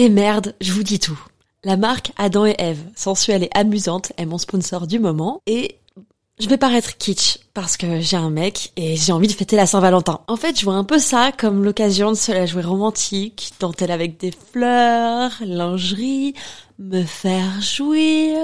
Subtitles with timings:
[0.00, 1.18] Et merde, je vous dis tout.
[1.64, 5.80] La marque Adam et Eve, sensuelle et amusante, est mon sponsor du moment et
[6.38, 9.66] je vais paraître kitsch parce que j'ai un mec et j'ai envie de fêter la
[9.66, 10.20] Saint-Valentin.
[10.28, 13.90] En fait, je vois un peu ça comme l'occasion de se la jouer romantique, dentelle
[13.90, 16.34] avec des fleurs, lingerie,
[16.78, 18.38] me faire jouir.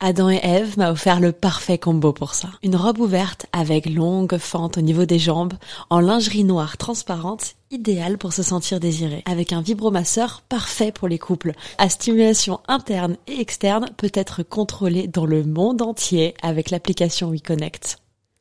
[0.00, 2.50] Adam et Eve m'a offert le parfait combo pour ça.
[2.62, 5.54] Une robe ouverte avec longue fente au niveau des jambes,
[5.88, 9.22] en lingerie noire transparente, idéale pour se sentir désiré.
[9.24, 11.54] Avec un vibromasseur parfait pour les couples.
[11.78, 17.96] À stimulation interne et externe peut être contrôlée dans le monde entier avec l'application WeConnect.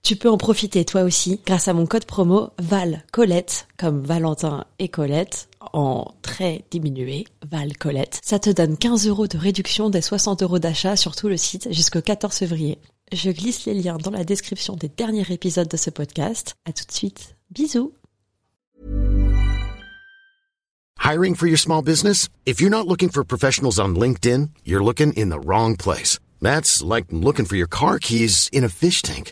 [0.06, 4.66] Tu peux en profiter toi aussi grâce à mon code promo Val Colette, comme Valentin
[4.78, 8.20] et Colette, en très diminué, Val Colette.
[8.24, 11.74] Ça te donne 15 euros de réduction des 60 euros d'achat sur tout le site
[11.74, 12.78] jusqu'au 14 février.
[13.12, 16.54] Je glisse les liens dans la description des derniers épisodes de ce podcast.
[16.66, 17.36] À tout de suite.
[17.50, 17.92] Bisous.
[21.04, 22.30] Hiring for your small business?
[22.46, 26.20] If you're not looking for professionals on LinkedIn, you're looking in the wrong place.
[26.44, 29.32] That's like looking for your car keys in a fish tank.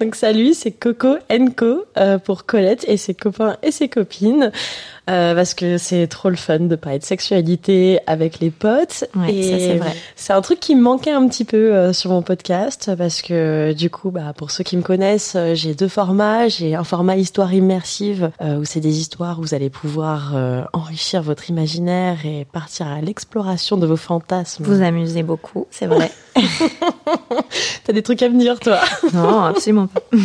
[0.00, 1.16] Donc salut, c'est Coco
[1.56, 4.52] Co euh, pour Colette et ses copains et ses copines.
[5.08, 9.04] Euh, parce que c'est trop le fun de parler de sexualité avec les potes.
[9.14, 9.96] Ouais, et ça, c'est vrai.
[10.16, 13.72] C'est un truc qui me manquait un petit peu euh, sur mon podcast parce que
[13.72, 16.48] du coup, bah, pour ceux qui me connaissent, euh, j'ai deux formats.
[16.48, 20.62] J'ai un format histoire immersive euh, où c'est des histoires où vous allez pouvoir euh,
[20.72, 24.64] enrichir votre imaginaire et partir à l'exploration de vos fantasmes.
[24.64, 26.10] Vous amusez beaucoup, c'est vrai.
[27.84, 28.78] T'as des trucs à me dire, toi?
[29.14, 30.00] Non, absolument pas.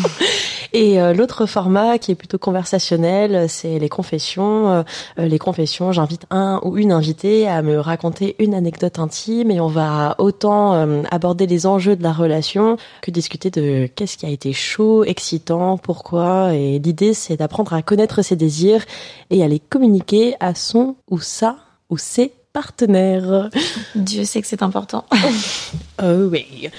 [0.74, 4.72] Et euh, l'autre format qui est plutôt conversationnel, c'est les confessions.
[4.72, 4.84] Euh,
[5.20, 9.60] euh, les confessions, j'invite un ou une invitée à me raconter une anecdote intime et
[9.62, 14.26] on va autant euh, aborder les enjeux de la relation que discuter de qu'est-ce qui
[14.26, 16.56] a été chaud, excitant, pourquoi.
[16.56, 18.84] Et l'idée, c'est d'apprendre à connaître ses désirs
[19.30, 21.58] et à les communiquer à son ou sa
[21.92, 23.52] ou ses partenaires.
[23.94, 25.06] Dieu sait que c'est important.
[26.02, 26.70] Oh oui.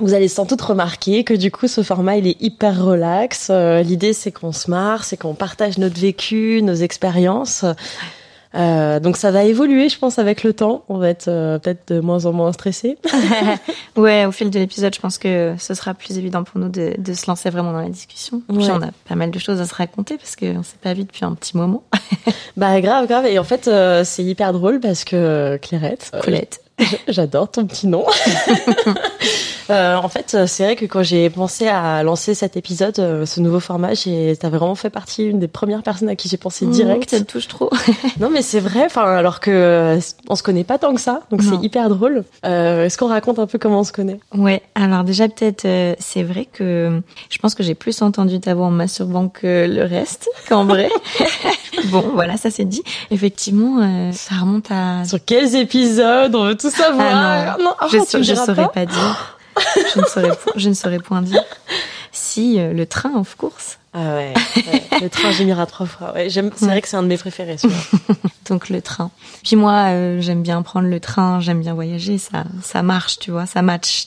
[0.00, 3.48] Vous allez sans doute remarquer que du coup ce format il est hyper relax.
[3.50, 7.64] Euh, L'idée c'est qu'on se marre, c'est qu'on partage notre vécu, nos expériences.
[8.56, 10.82] Euh, donc ça va évoluer, je pense, avec le temps.
[10.88, 12.98] On va être euh, peut-être de moins en moins stressé.
[13.96, 16.94] ouais, au fil de l'épisode, je pense que ce sera plus évident pour nous de,
[16.98, 18.42] de se lancer vraiment dans la discussion.
[18.48, 18.70] Puis Ouais.
[18.72, 21.24] on a pas mal de choses à se raconter parce qu'on s'est pas vu depuis
[21.24, 21.84] un petit moment.
[22.56, 23.26] bah grave, grave.
[23.26, 26.60] Et en fait euh, c'est hyper drôle parce que Clairette, Colette.
[27.06, 28.04] J'adore ton petit nom.
[29.70, 33.24] Euh, en fait, euh, c'est vrai que quand j'ai pensé à lancer cet épisode, euh,
[33.24, 36.36] ce nouveau format, j'ai, t'as vraiment fait partie une des premières personnes à qui j'ai
[36.36, 37.08] pensé direct.
[37.10, 37.70] Ça te touche trop.
[38.18, 38.84] Non, mais c'est vrai.
[38.84, 41.50] Enfin, alors que euh, on se connaît pas tant que ça, donc Non.
[41.58, 42.24] c'est hyper drôle.
[42.44, 44.18] Euh, est-ce qu'on raconte un peu comment on se connaît?
[44.34, 47.00] Ouais, alors déjà peut-être, euh, c'est vrai que
[47.30, 50.90] je pense que j'ai plus entendu ta voix en masturbant que le reste, qu'en vrai.
[51.86, 52.82] bon, voilà, ça c'est dit.
[53.10, 55.04] Effectivement, euh, ça remonte à...
[55.04, 57.06] Sur quels épisodes On veut tout savoir?
[57.10, 59.36] Ah non, oh, je, tu me je saurais pas pas, dire.
[59.94, 61.42] Je ne saurais, je ne saurais point dire.
[62.12, 63.78] Si, euh, le train, of course.
[63.92, 65.00] Ah ouais, ouais.
[65.02, 66.12] le train gémira trois fois.
[66.14, 66.28] Ouais.
[66.30, 67.56] C'est vrai que c'est un de mes préférés.
[68.48, 69.10] Donc le train.
[69.44, 73.30] Puis moi, euh, j'aime bien prendre le train, j'aime bien voyager, ça, ça marche, tu
[73.32, 74.06] vois, ça match.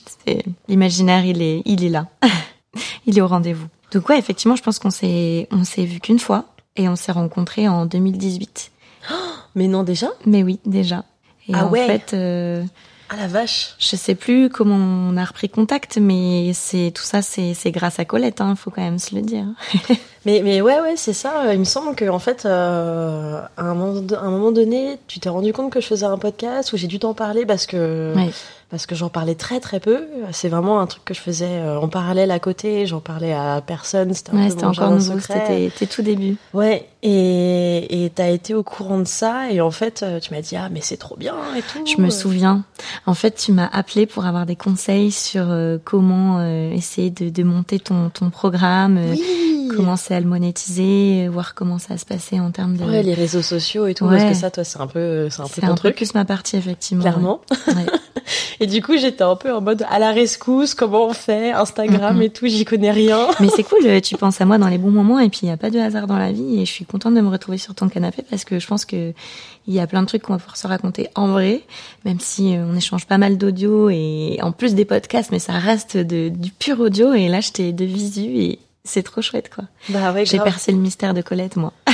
[0.70, 2.08] L'imaginaire, il est, il est là,
[3.06, 3.68] il est au rendez-vous.
[3.92, 6.46] Donc ouais, effectivement, je pense qu'on s'est, on s'est vu qu'une fois
[6.78, 8.72] et on s'est rencontrés en 2018.
[9.56, 10.08] Mais non, déjà?
[10.26, 11.04] Mais oui, déjà.
[11.50, 11.86] Et Ah en ouais.
[11.86, 12.64] fait, euh,
[13.10, 13.76] Ah la vache.
[13.80, 18.06] je sais plus comment on a repris contact, mais c'est tout ça, c'est, grâce à
[18.06, 19.46] Colette, hein, faut quand même se le dire.
[20.26, 21.54] Mais mais ouais ouais c'est ça.
[21.54, 25.20] Il me semble que en fait euh, à un moment, à un moment donné, tu
[25.20, 28.14] t'es rendu compte que je faisais un podcast où j'ai dû t'en parler parce que
[28.16, 28.30] Ouais.
[28.70, 30.06] parce que j'en parlais très très peu.
[30.32, 32.86] C'est vraiment un truc que je faisais euh, en parallèle à côté.
[32.86, 34.14] J'en parlais à personne.
[34.14, 35.70] C'était Ouais, encore nouveau, secret.
[35.74, 36.38] c'était tout début.
[36.54, 40.42] Ouais, et et t'as été au courant de ça et en fait euh, tu m'as
[40.42, 41.86] dit ah mais c'est trop bien et tout.
[41.86, 42.64] Je me souviens.
[43.06, 47.30] En fait, tu m'as appelé pour avoir des conseils sur euh, comment euh, essayer de,
[47.30, 48.98] de monter ton, ton programme.
[48.98, 49.68] euh, Oui.
[49.76, 52.84] commencer à le monétiser, voir comment ça se passer en termes de.
[52.84, 54.18] Ouais, les réseaux sociaux et tout, Ouais.
[54.18, 56.14] parce que ça, toi, c'est un peu, c'est un peu ton un peu truc, plus
[56.14, 57.02] ma partie effectivement.
[57.02, 57.42] clairement.
[57.68, 57.86] ouais.
[58.60, 62.22] Et du coup, j'étais un peu en mode à la rescousse, comment on fait, Instagram
[62.22, 63.28] et tout, j'y connais rien.
[63.42, 65.50] Mais c'est cool, euh, tu penses à moi dans les bons moments et puis il
[65.50, 67.58] y a pas de hasard dans la vie et je suis contente de me retrouver
[67.58, 69.14] sur ton canapé parce que je pense que
[69.68, 71.62] il y a plein de trucs qu'on va pouvoir se raconter en vrai,
[72.06, 75.54] même si euh, on échange pas mal d'audio et en plus des podcasts, mais ça
[75.54, 79.66] reste de, du pur audio et là j'étais de visu et c'est trop chouette quoi.
[79.90, 81.74] Bah ouais, J'ai percé le mystère de Colette moi.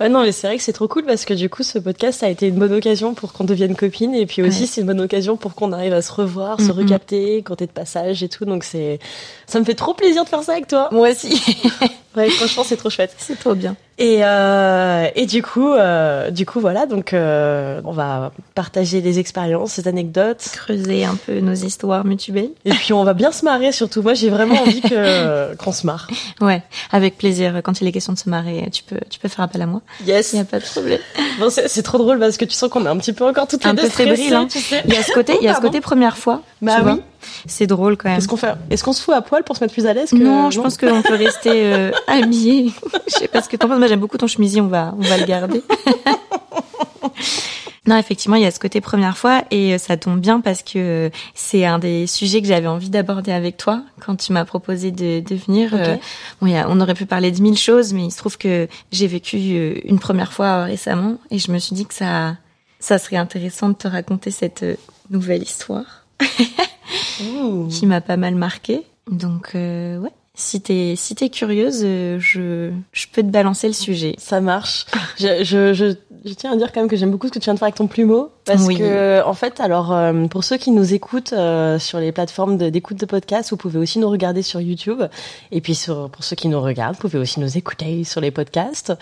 [0.00, 2.18] Ouais, non, mais c'est vrai que c'est trop cool parce que du coup, ce podcast
[2.20, 4.66] ça a été une bonne occasion pour qu'on devienne copines et puis aussi Ouais.
[4.66, 7.70] c'est une bonne occasion pour qu'on arrive à se revoir, se recapter quand t'es de
[7.72, 8.44] passage et tout.
[8.44, 8.98] Donc c'est,
[9.46, 10.88] ça me fait trop plaisir de faire ça avec toi.
[10.90, 11.40] Moi aussi.
[12.16, 13.14] Ouais, franchement, c'est trop chouette.
[13.18, 13.76] c'est trop bien.
[13.96, 19.20] Et euh, et du coup, euh, du coup voilà, donc euh, on va partager les
[19.20, 22.50] expériences, les anecdotes, Creuser un peu nos histoires mutuelles.
[22.64, 23.70] et puis on va bien se marrer.
[23.70, 26.08] Surtout, moi, j'ai vraiment envie que qu'on se marre.
[26.40, 27.60] Ouais, avec plaisir.
[27.62, 29.80] Quand il est question de se marrer, tu peux, tu peux faire appel à moi.
[30.04, 30.32] Yes.
[30.32, 30.98] Il y a pas de problème.
[31.38, 33.62] Bon, c'est trop drôle parce que tu sens qu'on est un petit peu encore toutes
[33.62, 34.48] les Un deux peu stressées, fébrile, hein.
[34.50, 34.82] tu sais.
[34.86, 36.42] Il y a ce côté, il y a ce côté première fois.
[36.62, 36.84] Bah tu oui.
[36.84, 36.98] vois.
[37.46, 38.18] C'est drôle quand même.
[38.18, 40.10] Qu'est-ce qu'on fait Est-ce qu'on se fout à poil pour se mettre plus à l'aise
[40.10, 40.16] que...
[40.16, 42.72] Non, je pense qu'on peut rester euh, habillé.
[43.08, 43.78] Je sais pas ce que t'en penses.
[43.78, 44.60] Moi, j'aime beaucoup ton chemisier.
[44.60, 45.62] On va, on va le garder.
[47.86, 50.62] non, effectivement, il y a ce côté première fois et euh, ça tombe bien parce
[50.62, 54.46] que euh, c'est un des sujets que j'avais envie d'aborder avec toi quand tu m'as
[54.46, 55.70] proposé de, de venir.
[55.74, 55.96] Euh,
[56.40, 58.38] bon, il y a- on aurait pu parler de mille choses, mais il se trouve
[58.38, 59.36] que j'ai vécu
[59.84, 62.36] une première fois récemment et je me suis dit que ça,
[62.80, 64.64] ça serait intéressant de te raconter cette
[65.10, 66.06] nouvelle histoire
[67.22, 67.68] Ouh.
[67.68, 68.82] qui m'a pas mal marqué.
[69.10, 73.72] Donc euh, ouais, si t'es si t'es curieuse, euh, je je peux te balancer le
[73.74, 74.14] sujet.
[74.18, 74.86] Ça marche.
[75.16, 75.94] Je, je, je,
[76.24, 77.66] je tiens à dire quand même que j'aime beaucoup ce que tu viens de faire
[77.66, 78.30] avec ton plumeau.
[78.46, 78.78] Parce Oui.
[78.78, 82.68] que, en fait, alors, euh, pour ceux qui nous écoutent euh, sur les plateformes de-
[82.68, 85.02] d'écoute de, podcasts, vous pouvez aussi nous regarder sur YouTube.
[85.52, 88.32] Et puis, sur, pour ceux qui nous regardent, vous pouvez aussi nous écouter sur les
[88.32, 88.92] podcasts.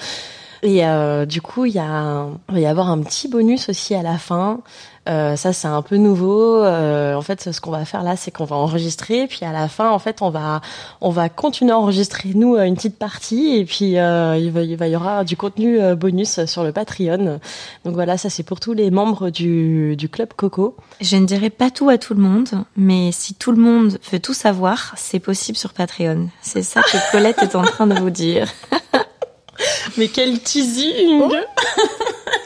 [0.62, 4.02] Et euh, du coup, il y a, va y avoir un petit bonus aussi à
[4.02, 4.60] la fin.
[5.08, 6.62] Euh, ça, c'est un peu nouveau.
[6.62, 9.66] Euh, en fait, ce qu'on va faire là, c'est qu'on va enregistrer, puis à la
[9.66, 10.60] fin, en fait, on va
[11.00, 14.62] on va continuer à enregistrer nous euh, une petite partie, et puis euh, il, va,
[14.62, 17.40] il va y aura du contenu euh, bonus sur le Patreon.
[17.84, 20.76] Donc voilà, ça c'est pour tous les membres du du club Coco.
[21.00, 24.20] Je ne dirai pas tout à tout le monde, mais si tout le monde veut
[24.20, 26.28] tout savoir, c'est possible sur Patreon.
[26.40, 28.48] C'est ça que Colette est en train de vous dire.
[29.98, 31.22] Mais quel teasing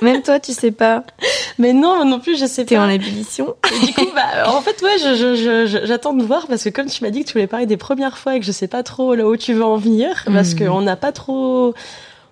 [0.02, 1.04] Même toi, tu sais pas.
[1.58, 2.84] Mais non, moi non plus, je sais T'es pas.
[2.84, 3.54] en ébullition.
[3.82, 6.64] Et du coup, bah, en fait, ouais, je, je, je- je- j'attends de voir parce
[6.64, 8.52] que comme tu m'as dit que tu voulais parler des premières fois et que je
[8.52, 10.66] sais pas trop là où tu veux en venir, parce Mhm.
[10.68, 11.74] qu'on n'a pas trop,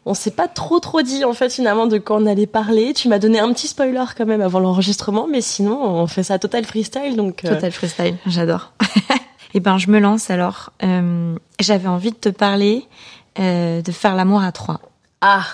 [0.04, 2.92] on s'est pas trop trop dit en fait finalement de quoi on allait parler.
[2.92, 6.38] Tu m'as donné un petit spoiler quand même avant l'enregistrement, mais sinon on fait ça
[6.38, 7.44] total freestyle donc.
[7.44, 8.72] euh, Total freestyle, j'adore.
[9.56, 10.72] Eh ben, je me lance alors.
[10.82, 12.88] Euh, J'avais envie de te parler
[13.38, 14.80] euh, de faire l'amour à trois.
[15.20, 15.44] Ah.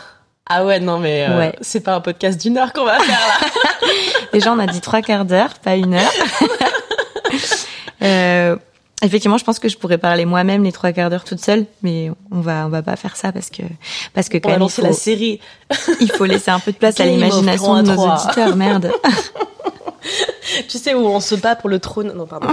[0.53, 1.55] Ah ouais, non mais euh, Ouais.
[1.61, 3.47] c'est pas un podcast d'une heure qu'on va faire là.
[4.33, 6.11] Déjà, on a dit trois quarts d'heure, pas une heure.
[8.03, 8.57] euh,
[9.03, 12.11] effectivement, je pense que je pourrais parler moi-même les trois quarts d'heure toute seule, mais
[12.33, 13.63] on va on va pas faire ça parce que
[14.15, 15.41] parce que On quand va même faut, la série.
[16.01, 18.57] il faut laisser un peu de place à l'imagination de nos auditeurs.
[18.57, 18.91] Merde.
[20.69, 22.13] Tu sais où on se bat pour le trône?
[22.17, 22.49] Non pardon.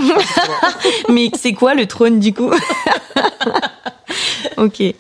[1.09, 2.51] mais c'est quoi le trône du coup?
[4.65, 4.79] Ok.
[4.79, 4.93] Je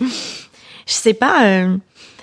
[0.93, 1.45] sais pas.
[1.45, 1.77] euh,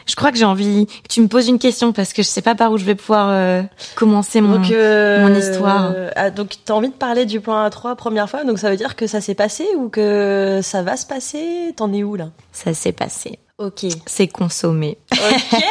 [0.07, 2.43] je crois que j'ai envie que tu me poses une question parce que je sais
[2.43, 3.63] pas par où je vais pouvoir euh,
[3.97, 4.57] commencer mon.
[4.59, 5.93] Donc, euh, mon histoire.
[6.17, 8.97] ah, donc, t'as envie de parler du plan A3 première fois, donc ça veut dire
[8.97, 11.73] que ça s'est passé ou que ça va se passer?
[11.77, 12.31] T'en es où là?
[12.53, 13.39] Ça s'est passé.
[13.59, 13.87] Ok.
[14.07, 14.99] C'est consommé.
[15.13, 15.63] Ok,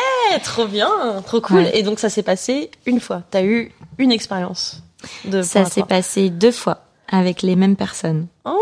[0.44, 0.90] trop bien,
[1.26, 1.58] trop cool.
[1.58, 1.78] Ouais.
[1.78, 3.22] Et donc ça s'est passé une fois.
[3.30, 4.82] T'as eu une expérience
[5.26, 5.88] de Ça s'est A3.
[5.88, 8.28] passé deux fois avec les mêmes personnes.
[8.46, 8.58] Oh,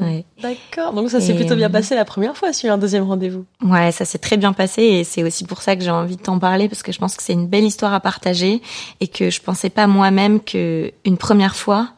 [0.00, 0.24] Ouais.
[0.42, 0.92] d'accord.
[0.92, 3.44] Donc ça s'est plutôt bien euh, passé la première fois sur un deuxième rendez-vous.
[3.62, 6.22] Ouais, ça s'est très bien passé et c'est aussi pour ça que j'ai envie de
[6.22, 8.62] t'en parler parce que je pense que c'est une belle histoire à partager
[9.00, 11.88] et que je pensais pas moi-même que une première fois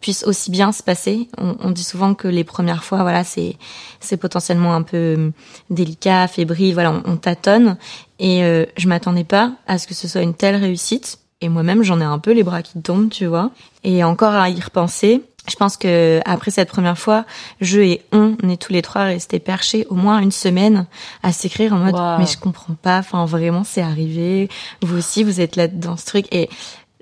[0.00, 1.28] puisse aussi bien se passer.
[1.38, 3.56] On, on dit souvent que les premières fois, voilà, c'est
[4.00, 5.32] c'est potentiellement un peu hum,
[5.70, 7.76] délicat, fébrile, voilà, on, on tâtonne
[8.18, 11.18] et euh, je m'attendais pas à ce que ce soit une telle réussite.
[11.40, 13.50] Et moi-même, j'en ai un peu les bras qui tombent, tu vois.
[13.82, 17.24] Et encore à y repenser, je pense que après cette première fois,
[17.60, 20.86] je et on, on est tous les trois restés perchés au moins une semaine
[21.22, 24.48] à s'écrire en mode mais je comprends pas, enfin vraiment c'est arrivé,
[24.82, 26.26] vous aussi vous êtes là dans ce truc.
[26.32, 26.48] Et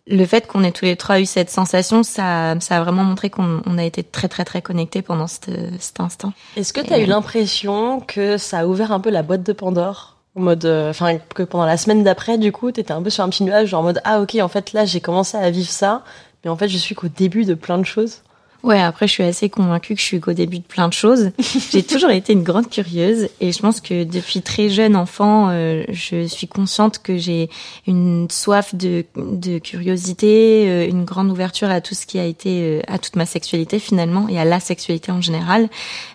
[0.09, 3.31] le fait qu'on ait tous les trois eu cette sensation, ça, ça a vraiment montré
[3.31, 6.33] qu'on on a été très très très connectés pendant cet, cet instant.
[6.57, 9.53] Est-ce que t'as Et- eu l'impression que ça a ouvert un peu la boîte de
[9.53, 10.17] Pandore?
[10.35, 13.23] En mode, euh, enfin que pendant la semaine d'après, du coup, t'étais un peu sur
[13.23, 15.69] un petit nuage, genre en mode ah ok, en fait là j'ai commencé à vivre
[15.71, 16.03] ça,
[16.43, 18.23] mais en fait je suis qu'au début de plein de choses.
[18.63, 21.33] Ouais, après, je suis assez convaincue que je suis qu'au début de plein de choses.
[21.73, 25.83] J'ai toujours été une grande curieuse et je pense que depuis très jeune enfant, euh,
[25.89, 27.51] je suis consciente que j'ai
[27.89, 32.63] une soif de, de curiosité, euh, une grande ouverture à tout ce qui a été,
[32.63, 35.69] euh, à toute ma sexualité finalement et à la sexualité en général.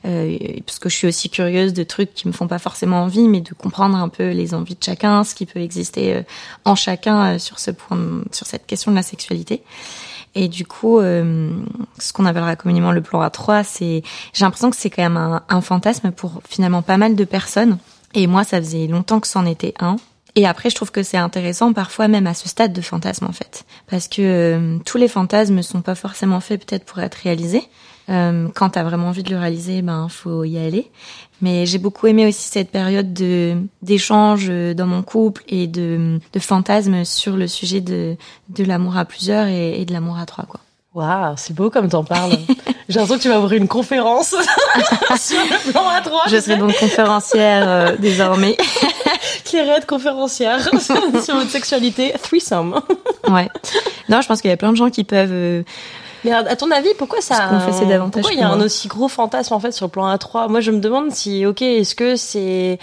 [0.03, 3.41] parce que je suis aussi curieuse de trucs qui me font pas forcément envie, mais
[3.41, 6.21] de comprendre un peu les envies de chacun, ce qui peut exister
[6.63, 9.63] en chacun sur ce point, sur cette question de la sexualité.
[10.35, 11.51] Et du coup, euh,
[11.99, 14.03] ce qu'on appellera communément le plan A3, c'est,
[14.33, 17.77] j'ai l'impression que c'est quand même un, fantasme pour finalement pas mal de personnes.
[18.13, 19.95] Et moi, ça faisait longtemps que c'en était un.
[20.35, 23.31] Et après, je trouve que c'est intéressant parfois même à ce stade de fantasme en
[23.31, 27.63] fait, parce que euh, tous les fantasmes sont pas forcément faits peut-être pour être réalisés.
[28.09, 30.89] Euh, quand t'as vraiment envie de le réaliser, ben faut y aller.
[31.41, 36.39] Mais j'ai beaucoup aimé aussi cette période de d'échange dans mon couple et de, de
[36.39, 38.15] fantasmes sur le sujet de
[38.49, 40.59] de l'amour à plusieurs et, et de l'amour à trois quoi.
[40.95, 42.31] Waouh, c'est beau comme t'en parles.
[42.89, 44.29] J'ai l'impression que tu vas ouvrir une conférence
[45.19, 46.23] sur le plan à trois.
[46.27, 48.57] Je serai donc conférencière euh, désormais.
[49.45, 52.81] Clairette conférencière sur votre sexualité, threesome.
[53.29, 53.47] ouais.
[54.09, 55.63] Non, je pense qu'il y a plein de gens qui peuvent euh,
[56.23, 57.49] mais à ton avis, pourquoi ça
[57.85, 60.49] davantage Pourquoi il y a un aussi gros fantasme en fait sur le plan A3
[60.49, 62.79] Moi, je me demande si, ok, est-ce que c'est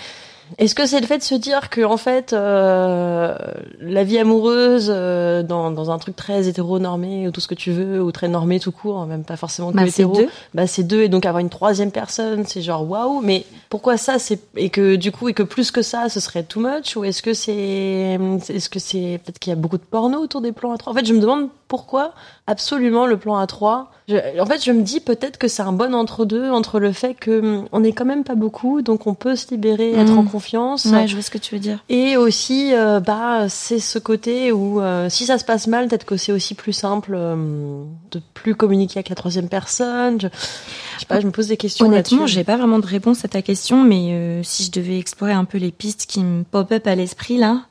[0.58, 3.34] est-ce que c'est le fait de se dire que en fait euh,
[3.80, 7.72] la vie amoureuse euh, dans, dans un truc très hétéronormé ou tout ce que tu
[7.72, 10.28] veux ou très normé tout court, hein, même pas forcément que bah, hétéro, deux.
[10.52, 13.20] bah c'est deux et donc avoir une troisième personne, c'est genre waouh.
[13.22, 16.42] Mais pourquoi ça C'est et que du coup et que plus que ça, ce serait
[16.42, 16.94] too much?
[16.96, 20.40] Ou est-ce que c'est est-ce que c'est peut-être qu'il y a beaucoup de porno autour
[20.40, 20.92] des plans à trois?
[20.92, 22.12] En fait, je me demande pourquoi
[22.46, 23.86] absolument le plan A3.
[24.40, 27.40] en fait, je me dis peut-être que c'est un bon entre-deux entre le fait que
[27.40, 30.18] hum, on est quand même pas beaucoup, donc on peut se libérer, être Mhm.
[30.18, 30.84] en confiance.
[30.84, 31.82] Ouais, je vois ce que tu veux dire.
[31.88, 36.04] Et aussi, euh, bah, c'est ce côté où euh, si ça se passe mal, peut-être
[36.04, 40.20] que c'est aussi plus simple euh, de plus communiquer avec la troisième personne.
[40.20, 43.24] Je, je sais pas, je me pose des questions Honnêtement, j'ai pas vraiment de réponse
[43.24, 46.44] à ta question, mais euh, si je devais explorer un peu les pistes qui me
[46.44, 47.62] pop-up à l'esprit là,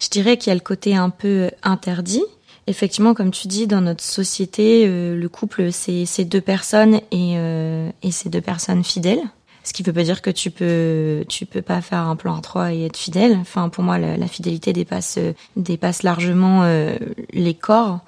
[0.00, 2.22] je dirais qu'il y a le côté un peu interdit.
[2.68, 7.90] Effectivement, comme tu dis, dans notre société, euh, le couple c'est deux personnes et euh,
[8.02, 9.22] et c'est deux personnes fidèles.
[9.64, 12.42] Ce qui veut pas dire que tu peux tu peux pas faire un plan à
[12.42, 13.38] trois et être fidèle.
[13.40, 15.18] Enfin, pour moi, la, fidélité dépasse
[15.56, 16.94] dépasse largement euh,
[17.32, 18.00] les corps.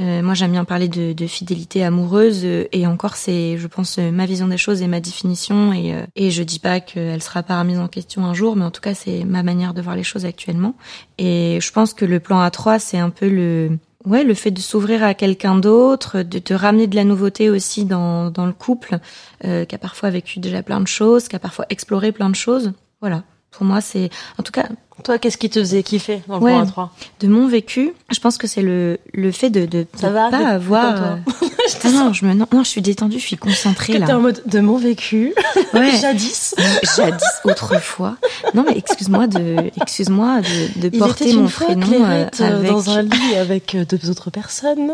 [0.00, 3.98] Euh, moi, j'aime bien parler de, de fidélité amoureuse euh, et encore, c'est, je pense,
[3.98, 5.72] ma vision des choses et ma définition.
[5.72, 8.64] Et, euh, et je dis pas qu'elle sera pas remise en question un jour, mais
[8.64, 10.74] en tout cas, c'est ma manière de voir les choses actuellement.
[11.18, 14.60] Et je pense que le plan A3, c'est un peu le, ouais, le fait de
[14.60, 18.98] s'ouvrir à quelqu'un d'autre, de te ramener de la nouveauté aussi dans, dans le couple,
[19.44, 22.34] euh, qui a parfois vécu déjà plein de choses, qui a parfois exploré plein de
[22.34, 22.72] choses.
[23.00, 23.22] Voilà.
[23.50, 24.68] Pour moi, c'est, en tout cas,
[25.02, 26.52] Toi, qu'est-ce qui te faisait kiffer dans le Ouais.
[26.52, 26.88] plan A3
[27.20, 31.02] de mon vécu, je pense que c'est le, le fait de, va pas avoir.
[31.02, 31.16] euh,
[31.84, 34.16] non, non, je me, non, non, je suis détendue, je suis concentrée Que t'es là.
[34.18, 35.34] en mode de mon vécu,
[35.74, 35.90] Ouais.
[36.00, 36.54] jadis.
[36.96, 38.16] Jadis, autrefois.
[38.54, 42.70] Non, mais excuse-moi de, excuse-moi de, de Il porter était mon prénom euh, euh, avec.
[42.70, 44.92] dans un lit avec deux autres personnes.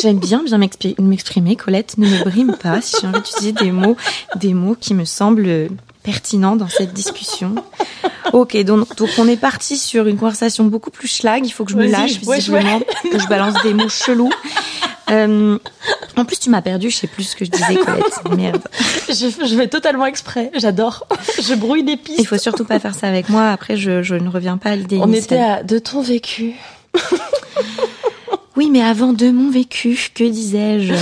[0.00, 1.98] J'aime bien bien m'exprimer, Colette.
[1.98, 3.96] Ne me brime pas si j'ai envie d'utiliser des mots,
[4.36, 5.68] des mots qui me semblent
[6.10, 7.54] pertinents dans cette discussion.
[8.32, 11.44] Ok, donc, donc on est parti sur une conversation beaucoup plus schlag.
[11.44, 14.30] Il faut que je me lâche ouais, visiblement, que je balance des mots chelous.
[15.10, 15.58] Euh,
[16.16, 16.90] en plus, tu m'as perdu.
[16.90, 18.36] Je sais plus ce que je disais, Colette.
[18.36, 18.62] Merde.
[19.08, 19.14] Je,
[19.48, 21.08] je fais totalement exprès, j'adore.
[21.42, 22.20] Je brouille les pistes.
[22.20, 23.48] Il faut surtout pas faire ça avec moi.
[23.50, 25.38] Après, je, je ne reviens pas à l'idée On initiale.
[25.40, 26.54] était à de ton vécu.
[28.56, 30.94] Oui, mais avant de mon vécu, que disais-je?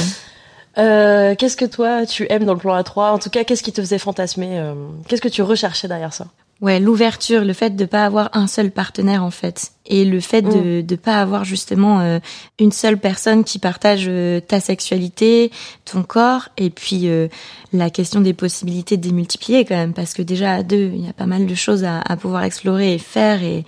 [0.78, 3.72] Euh, qu'est-ce que toi tu aimes dans le plan A3 En tout cas, qu'est-ce qui
[3.72, 4.74] te faisait fantasmer euh,
[5.08, 6.26] Qu'est-ce que tu recherchais derrière ça?
[6.60, 10.42] Ouais, l'ouverture, le fait de pas avoir un seul partenaire en fait, et le fait
[10.42, 12.18] de de pas avoir justement euh,
[12.58, 15.52] une seule personne qui partage euh, ta sexualité,
[15.84, 17.28] ton corps, et puis euh,
[17.72, 21.08] la question des possibilités de démultiplier quand même, parce que déjà à deux, il y
[21.08, 23.64] a pas mal de choses à, à pouvoir explorer et faire et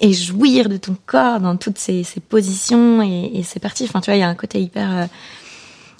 [0.00, 3.84] et jouir de ton corps dans toutes ces, ces positions et, et c'est parti.
[3.84, 5.06] Enfin, tu vois, il y a un côté hyper euh,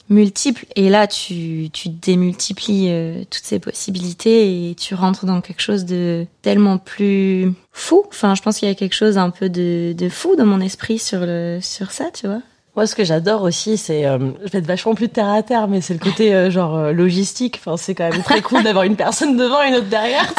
[0.08, 5.62] multiple et là, tu, tu démultiplies euh, toutes ces possibilités et tu rentres dans quelque
[5.62, 8.04] chose de tellement plus fou.
[8.08, 10.60] Enfin, je pense qu'il y a quelque chose un peu de, de fou dans mon
[10.60, 12.42] esprit sur le sur ça, tu vois.
[12.76, 15.66] Moi, ce que j'adore aussi, c'est, euh, je vais être vachement plus terre à terre,
[15.66, 17.59] mais c'est le côté euh, genre euh, logistique.
[17.59, 20.26] Enfin, c'est quand même très cool d'avoir une personne devant et une autre derrière.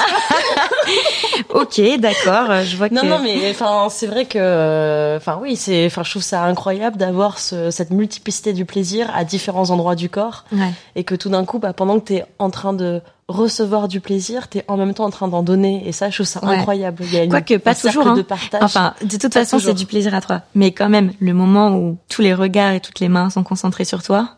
[1.49, 2.63] Ok, d'accord.
[2.63, 6.03] Je vois que Non, non, mais enfin, c'est vrai que, euh, enfin, oui, c'est, enfin,
[6.03, 10.45] je trouve ça incroyable d'avoir ce, cette multiplicité du plaisir à différents endroits du corps
[10.51, 10.71] ouais.
[10.95, 14.47] et que tout d'un coup, bah, pendant que t'es en train de recevoir du plaisir,
[14.47, 16.55] t'es en même temps en train d'en donner et ça, je trouve ça Ouais.
[16.57, 17.03] incroyable.
[17.05, 18.15] Il y a une, Quoique, pas un toujours, hein.
[18.15, 18.61] de partage.
[18.63, 20.41] Enfin, de toute Pas façon, c'est du plaisir à toi.
[20.55, 23.85] Mais quand même, le moment où tous les regards et toutes les mains sont concentrés
[23.85, 24.29] sur toi,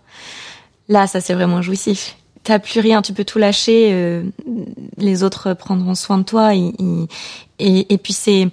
[0.91, 2.17] Là, ça c'est vraiment jouissif.
[2.43, 3.89] T'as plus rien, tu peux tout lâcher.
[3.93, 4.23] euh,
[4.97, 6.55] les autres prendront soin de toi.
[6.55, 6.73] Et,
[7.59, 8.49] et, et puis c'est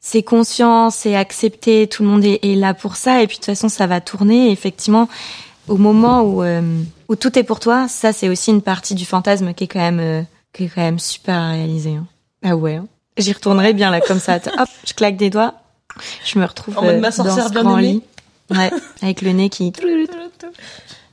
[0.00, 1.86] c'est conscient, c'est accepté.
[1.86, 3.22] Tout le monde est, est, là pour ça.
[3.22, 4.48] Et puis de toute façon, ça va tourner.
[4.48, 5.08] Et effectivement,
[5.68, 9.04] au moment où euh, où tout est pour toi, ça c'est aussi une partie du
[9.04, 11.94] fantasme qui est quand même euh, qui est quand même super à réaliser.
[11.94, 12.06] Hein.
[12.44, 12.76] Ah ouais.
[12.76, 12.86] Hein.
[13.16, 14.36] J'y retournerai bien là comme ça.
[14.36, 15.54] Hop, je claque des doigts.
[16.24, 17.92] Je me retrouve En mode euh, ma sorcière dans ce bien grand aimée.
[17.92, 18.02] lit.
[18.50, 18.70] Ouais,
[19.02, 19.72] avec le nez qui.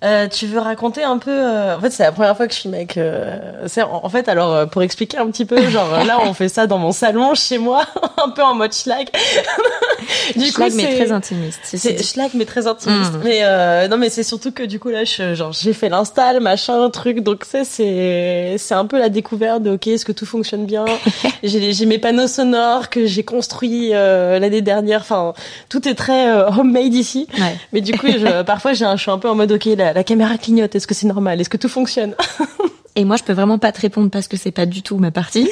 [0.04, 2.60] Euh, tu veux raconter un peu euh, En fait, c'est la première fois que je
[2.60, 2.98] filme avec.
[2.98, 3.38] Euh,
[3.78, 6.50] en, en fait, alors euh, pour expliquer un petit peu, genre euh, là, on fait
[6.50, 7.86] ça dans mon salon chez moi,
[8.26, 9.08] un peu en mode schlag.
[10.36, 11.60] du Schlag, mais c'est- très intimiste.
[11.64, 13.14] C'est schlag mais très intimiste.
[13.14, 13.22] Mm.
[13.24, 16.40] Mais euh, non mais c'est surtout que du coup là je, genre j'ai fait l'install
[16.40, 20.26] machin truc donc ça c'est c'est un peu la découverte de ok est-ce que tout
[20.26, 20.86] fonctionne bien?
[21.44, 25.02] j'ai j'ai mes panneaux sonores que j'ai construits euh, l'année dernière.
[25.02, 25.34] Enfin
[25.70, 27.28] tout est très euh, homemade ici.
[27.38, 27.56] Ouais.
[27.74, 30.00] Mais du coup je, parfois j'ai un, je suis un peu en mode ok la,
[30.00, 31.40] la caméra clignote est-ce que c'est normal?
[31.42, 32.16] Est-ce que tout fonctionne?
[32.96, 35.12] Et moi, je peux vraiment pas te répondre parce que c'est pas du tout ma
[35.12, 35.50] partie.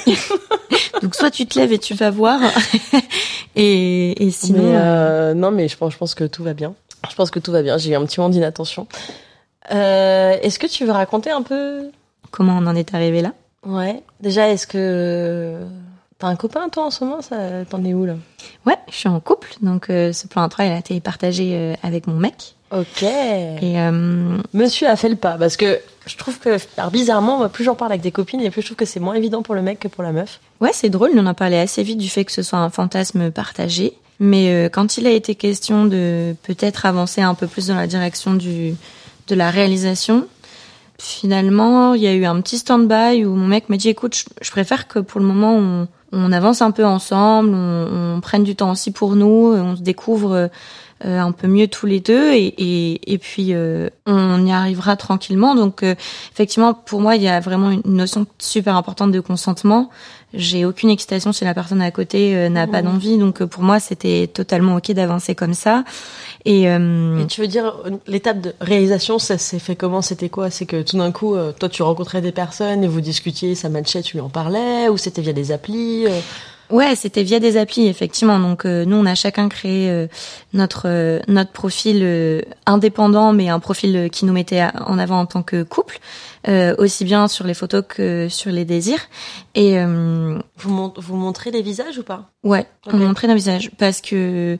[1.01, 2.41] Donc soit tu te lèves et tu vas voir,
[3.55, 4.63] et, et sinon.
[4.63, 6.73] Mais, euh, euh, non, mais je pense, je pense que tout va bien.
[7.09, 7.77] Je pense que tout va bien.
[7.77, 8.85] J'ai eu un petit moment d'inattention.
[9.71, 11.89] Euh, est-ce que tu veux raconter un peu?
[12.31, 13.31] Comment on en est arrivé là?
[13.65, 14.03] Ouais.
[14.19, 15.59] Déjà, est-ce que
[16.17, 17.19] t'as un copain toi en ce moment?
[17.69, 18.15] T'en es où là?
[18.65, 21.51] Ouais, je suis en couple, donc euh, ce plan à trois, il a été partagé
[21.53, 22.55] euh, avec mon mec.
[22.71, 23.03] Ok.
[23.03, 27.49] Et euh, Monsieur a fait le pas parce que je trouve que, alors, bizarrement, moi,
[27.49, 29.55] plus j'en parle avec des copines, et plus je trouve que c'est moins évident pour
[29.55, 30.39] le mec que pour la meuf.
[30.61, 33.31] ouais, c'est drôle, on en parlait assez vite du fait que ce soit un fantasme
[33.31, 33.93] partagé.
[34.19, 37.87] Mais euh, quand il a été question de peut-être avancer un peu plus dans la
[37.87, 38.75] direction du
[39.27, 40.27] de la réalisation,
[40.97, 44.23] finalement, il y a eu un petit stand-by où mon mec m'a dit écoute, je,
[44.41, 48.43] je préfère que pour le moment on, on avance un peu ensemble, on, on prenne
[48.43, 50.49] du temps aussi pour nous, on se découvre
[51.05, 55.55] euh, un peu mieux tous les deux et, et, puis euh, on y arrivera tranquillement.
[55.55, 55.95] Donc euh,
[56.33, 59.91] effectivement, pour moi, il y a vraiment une notion super importante de consentement.
[60.33, 63.63] J'ai aucune excitation si la personne à côté euh, n'a pas d'envie, donc euh, pour
[63.63, 65.83] moi, c'était totalement ok d'avancer comme ça.
[66.45, 70.03] Et, euh, Et tu veux dire, euh, l'étape de réalisation, ça s'est fait comment?
[70.03, 70.51] C'était quoi?
[70.51, 74.03] C'est que tout d'un coup, toi, tu rencontrais des personnes et vous discutiez, ça matchait,
[74.03, 74.87] tu lui en parlais?
[74.89, 76.05] Ou c'était via des applis
[76.69, 78.39] Ouais, c'était via des applis effectivement.
[78.39, 80.07] Donc euh, nous, on a chacun créé euh,
[80.53, 85.25] notre euh, notre profil euh, indépendant, mais un profil qui nous mettait en avant en
[85.25, 85.99] tant que couple,
[86.47, 89.09] euh, aussi bien sur les photos que sur les désirs.
[89.55, 92.29] Et euh, vous, vous montrez les visages ou pas?
[92.43, 94.57] Ouais, on montrait nos visages parce que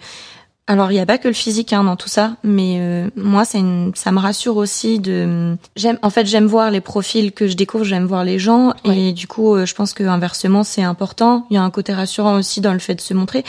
[0.70, 3.44] alors il y a pas que le physique hein, dans tout ça, mais euh, moi
[3.44, 7.48] c'est une, ça me rassure aussi de j'aime en fait j'aime voir les profils que
[7.48, 10.84] je découvre, j'aime voir les gens et du coup euh, je pense que inversement c'est
[10.84, 11.48] important.
[11.50, 13.44] Il y a un côté rassurant aussi dans le fait de se montrer.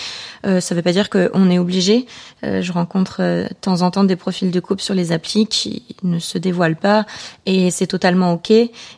[0.47, 2.07] Euh, ça veut pas dire qu'on est obligé.
[2.43, 5.47] Euh, je rencontre euh, de temps en temps des profils de couple sur les applis
[5.47, 7.05] qui ne se dévoilent pas
[7.45, 8.51] et c'est totalement ok.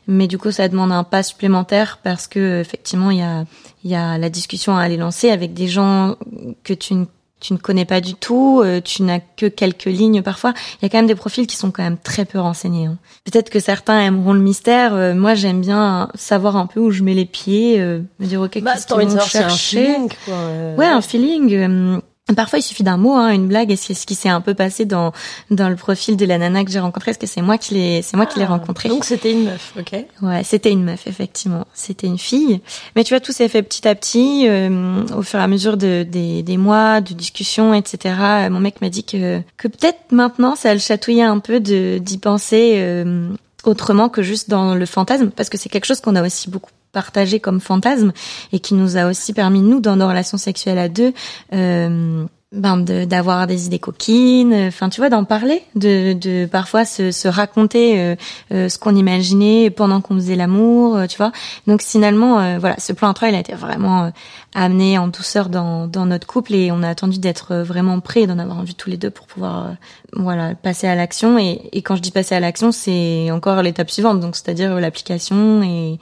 [0.07, 3.47] Mais du coup ça demande un pas supplémentaire parce que effectivement il y a
[3.83, 6.15] il y a la discussion à aller lancer avec des gens
[6.63, 7.05] que tu ne
[7.43, 10.55] tu ne connais pas du tout, euh, tu n'as que quelques lignes parfois.
[10.81, 12.87] Il y a quand même des profils qui sont quand même très peu renseignés.
[12.87, 12.97] hein.
[13.25, 14.95] Peut-être que certains aimeront le mystère.
[14.95, 18.41] euh, moi, j'aime bien savoir un peu où je mets les pieds, euh, me dire
[18.41, 19.85] ok, Bah, qu'est-ce qu'ils vont un chercher.
[19.85, 20.35] feeling, quoi.
[20.79, 22.01] Ouais, un feeling.
[22.35, 24.55] Parfois, il suffit d'un mot, hein, une blague, et c'est ce qui s'est un peu
[24.55, 25.13] passé dans
[25.51, 28.03] dans le profil de la nana que j'ai rencontrée, parce que c'est moi qui l'ai,
[28.03, 28.89] c'est moi qui l'ai Ah, rencontrée.
[28.89, 31.67] Donc c'était une meuf, ok Ouais, c'était une meuf, effectivement.
[31.75, 32.61] C'était une fille.
[32.97, 35.77] Mais tu vois, tout s'est fait petit à petit, euh, au fur et à mesure
[35.77, 38.15] de, des, des mois, de discussions, etc.
[38.51, 42.19] Mon mec m'a dit que, que peut-être maintenant, ça le chatouillait un peu de d'y
[42.19, 43.29] penser euh,
[43.65, 46.71] autrement que juste dans le fantasme, parce que c'est quelque chose qu'on a aussi beaucoup
[46.93, 48.13] partagé comme fantasme
[48.53, 51.13] et qui nous a aussi permis, nous, dans nos relations sexuelles à deux,
[51.55, 56.85] euh, ben de- d'avoir des idées coquines, enfin tu vois, d'en parler, de, de parfois
[56.85, 58.15] se, se raconter euh,
[58.53, 61.33] euh, ce qu'on imaginait pendant qu'on faisait l'amour, euh, tu vois.
[61.67, 64.11] Donc finalement, euh, voilà, ce plan à trois, il a été vraiment euh,
[64.55, 68.27] amené en douceur dans, dans notre couple et on a attendu d'être euh, vraiment prêts,
[68.27, 69.73] d'en avoir envie tous les deux pour pouvoir, euh,
[70.13, 71.39] voilà, passer à l'action.
[71.39, 74.81] Et, et quand je dis passer à l'action, c'est encore l'étape suivante, donc c'est-à-dire euh,
[74.81, 75.99] l'application et,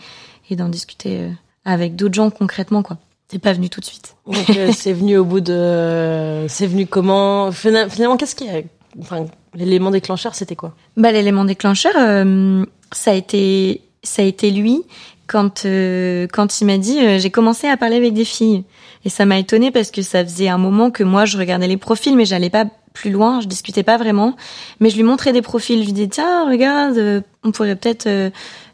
[0.53, 1.29] et d'en discuter euh,
[1.65, 2.99] avec d'autres gens concrètement, quoi.
[3.29, 4.17] C'est pas venu tout de suite.
[4.27, 6.47] Donc euh, c'est venu au bout de...
[6.49, 7.51] C'est venu comment?
[7.53, 8.61] Fina- Finalement, qu'est-ce qui a...
[9.01, 10.75] Enfin, l'élément déclencheur, c'était quoi?
[10.97, 14.83] Bah l'élément déclencheur, euh, ça a été ça a été lui
[15.29, 18.65] quand euh, quand il m'a dit euh, j'ai commencé à parler avec des filles
[19.05, 21.77] et ça m'a étonné parce que ça faisait un moment que moi je regardais les
[21.77, 24.35] profils mais j'allais pas plus loin, je discutais pas vraiment,
[24.81, 28.09] mais je lui montrais des profils, je lui disais tiens regarde, on pourrait peut-être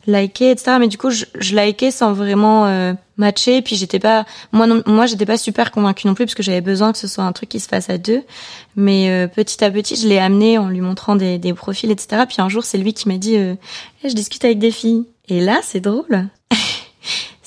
[0.06, 0.76] liker, etc.
[0.78, 3.62] Mais du coup, je, je likais sans vraiment euh, matcher.
[3.62, 6.60] Puis j'étais pas, moi, non, moi, j'étais pas super convaincue non plus parce que j'avais
[6.60, 8.22] besoin que ce soit un truc qui se fasse à deux.
[8.76, 12.22] Mais euh, petit à petit, je l'ai amené en lui montrant des, des profils, etc.
[12.28, 13.54] Puis un jour, c'est lui qui m'a dit, euh,
[14.04, 15.04] Eh, je discute avec des filles.
[15.28, 16.28] Et là, c'est drôle.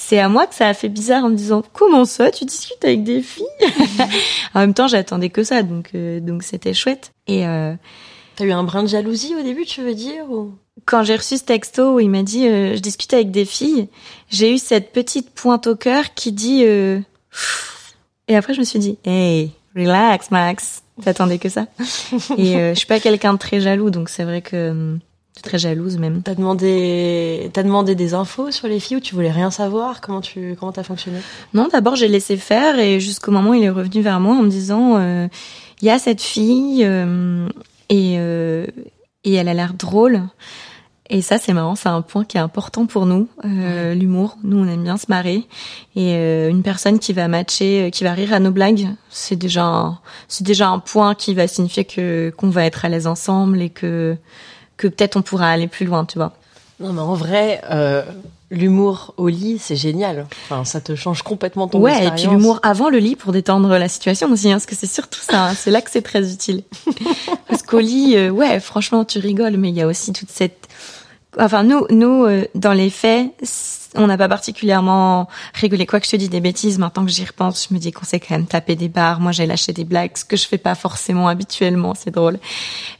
[0.09, 2.83] c'est à moi que ça a fait bizarre en me disant comment ça tu discutes
[2.83, 3.45] avec des filles
[4.55, 7.75] en même temps j'attendais que ça donc euh, donc c'était chouette et euh,
[8.35, 10.25] t'as eu un brin de jalousie au début tu veux dire
[10.89, 13.87] quand j'ai reçu ce texto où il m'a dit euh, je discute avec des filles
[14.29, 16.99] j'ai eu cette petite pointe au cœur qui dit euh,
[18.27, 21.67] et après je me suis dit hey relax Max t'attendais que ça
[22.37, 24.99] et euh, je suis pas quelqu'un de très jaloux donc c'est vrai que hum,
[25.41, 26.21] très jalouse même.
[26.23, 30.01] T'as demandé, t'as demandé des infos sur les filles ou tu voulais rien savoir?
[30.01, 31.19] Comment tu, comment t'as fonctionné?
[31.53, 34.43] Non, d'abord j'ai laissé faire et jusqu'au moment où il est revenu vers moi en
[34.43, 35.27] me disant, euh,
[35.81, 37.47] il y a cette fille euh,
[37.89, 38.65] et euh,
[39.23, 40.21] et elle a l'air drôle.
[41.11, 44.37] Et ça, c'est marrant, c'est un point qui est important pour nous, euh, l'humour.
[44.43, 45.47] Nous, on aime bien se marrer.
[45.95, 49.35] Et euh, une personne qui va matcher, euh, qui va rire à nos blagues, c'est
[49.35, 53.07] déjà, un, c'est déjà un point qui va signifier que qu'on va être à l'aise
[53.07, 54.17] ensemble et que
[54.77, 56.33] que peut-être on pourra aller plus loin, tu vois.
[56.79, 58.03] Non, mais en vrai, euh,
[58.49, 60.25] l'humour au lit, c'est génial.
[60.45, 62.19] Enfin, ça te change complètement ton ouais, expérience.
[62.19, 64.87] et puis l'humour avant le lit pour détendre la situation aussi, hein, parce que c'est
[64.87, 66.63] surtout ça, hein, c'est là que c'est très utile.
[67.49, 70.67] parce qu'au lit, euh, ouais, franchement, tu rigoles, mais il y a aussi toute cette...
[71.37, 73.27] Enfin, nous, nous, euh, dans les faits,
[73.95, 75.85] on n'a pas particulièrement rigolé.
[75.85, 78.03] Quoi que je te dis des bêtises, maintenant que j'y repense, je me dis qu'on
[78.05, 79.19] s'est quand même tapé des barres.
[79.19, 81.93] Moi, j'ai lâché des blagues, ce que je fais pas forcément habituellement.
[81.95, 82.39] C'est drôle.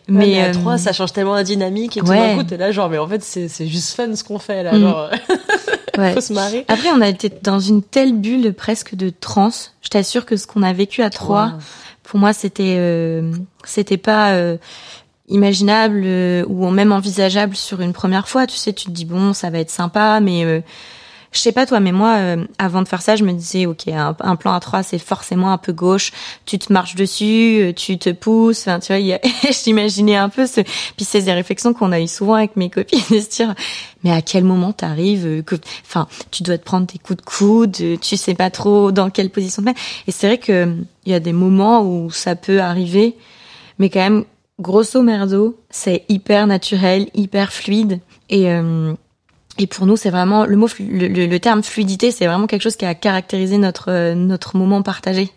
[0.08, 2.18] Mais, à euh, trois, ça change tellement la dynamique et tout ouais.
[2.18, 4.62] d'un coup, t'es là genre, mais en fait, c'est, c'est juste fun ce qu'on fait
[4.64, 4.80] là, Mm.
[4.82, 5.10] genre,
[5.98, 6.14] ouais.
[6.14, 6.66] faut se marrer.
[6.68, 9.74] Après, on a été dans une telle bulle presque de transe.
[9.82, 11.52] Je t'assure que ce qu'on a vécu à trois, Wow.
[12.04, 13.32] pour moi, c'était, euh,
[13.64, 14.58] c'était pas euh,
[15.30, 18.48] imaginable euh, ou même envisageable sur une première fois.
[18.48, 20.62] Tu sais, tu te dis bon, ça va être sympa, mais euh,
[21.32, 23.88] je sais pas toi, mais moi, euh, avant de faire ça, je me disais, ok,
[23.88, 26.12] un, plan à trois, c'est forcément un peu gauche.
[26.46, 28.68] Tu te marches dessus, euh, tu te pousses.
[28.82, 29.18] Tu vois, y
[29.64, 30.62] j'imaginais un peu ce.
[30.62, 33.54] Puis c'est des réflexions qu'on a eu souvent avec mes copines, de se dire,
[34.04, 37.26] mais à quel moment t'arrives euh, que, enfin, tu dois te prendre tes coups de
[37.26, 39.82] coude, euh, tu sais pas trop dans quelle position te mettre.
[40.08, 43.16] Et c'est vrai que il y a des moments où ça peut arriver,
[43.78, 44.26] mais quand même,
[44.60, 48.94] grosso merdo, c'est hyper naturel, hyper fluide et euh,
[49.62, 52.86] et pour nous, c'est vraiment le mot, le, terme fluidité, c'est vraiment quelque chose qui
[52.86, 55.30] a caractérisé notre euh, notre moment partagé.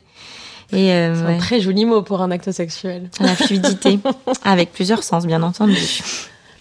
[0.73, 3.11] Et euh, C'est ouais, un très joli mot pour un acte sexuel.
[3.21, 3.99] la fluidité,
[4.45, 5.77] avec plusieurs sens, bien entendu.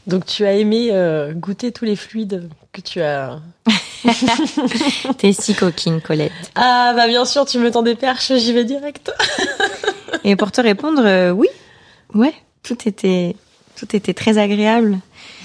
[0.07, 3.39] Donc, tu as aimé euh, goûter tous les fluides que tu as.
[5.17, 6.31] T'es si coquine, Colette.
[6.55, 9.11] Ah, bah, bien sûr, tu me tends des perches, j'y vais direct.
[10.23, 11.47] Et pour te répondre, euh, oui,
[12.13, 13.35] ouais, tout était
[13.75, 14.99] tout était très agréable.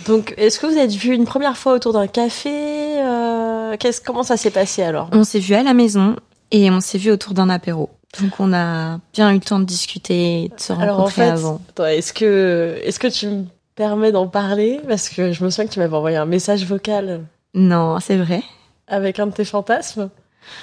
[0.07, 4.23] Donc, est-ce que vous êtes vu une première fois autour d'un café euh, qu'est-ce, Comment
[4.25, 5.09] ça s'est passé alors?
[5.13, 6.17] On s'est vu à la maison
[6.51, 7.91] et on s'est vu autour d'un apéro.
[8.21, 11.09] Donc on a bien eu le temps de discuter, et de se rencontrer Alors en
[11.09, 11.61] fait, avant.
[11.87, 14.81] est-ce que est-ce que tu me permets d'en parler?
[14.87, 17.25] Parce que je me souviens que tu m'avais envoyé un message vocal
[17.55, 18.43] Non, c'est vrai.
[18.87, 20.11] avec un de tes fantasmes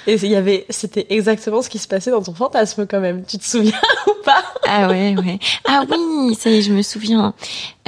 [0.06, 3.24] et il y avait c'était exactement ce qui se passait dans ton fantasme quand même.
[3.24, 5.38] Tu te souviens ou pas Ah ouais, ouais.
[5.68, 7.34] Ah oui, ça y est, je me souviens.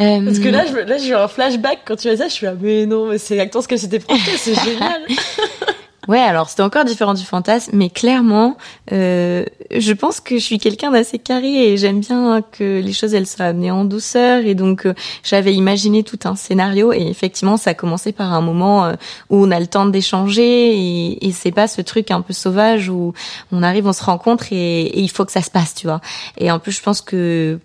[0.00, 2.32] Euh, Parce que là je là j'ai eu un flashback quand tu as ça, je
[2.32, 5.02] suis là mais non, mais c'est exactement ce que c'était projeté, c'est génial.
[6.08, 8.56] Ouais, alors c'était encore différent du fantasme, mais clairement,
[8.92, 9.44] euh,
[9.76, 13.26] je pense que je suis quelqu'un d'assez carré et j'aime bien que les choses elles
[13.26, 17.70] soient amenées en douceur et donc euh, j'avais imaginé tout un scénario et effectivement ça
[17.70, 18.94] a commencé par un moment euh,
[19.30, 23.12] où on a le temps d'échanger et, c'est pas ce truc un peu sauvage où
[23.52, 26.00] on arrive, on se rencontre et, il faut que ça se passe, tu vois.
[26.38, 27.58] Et en plus je pense que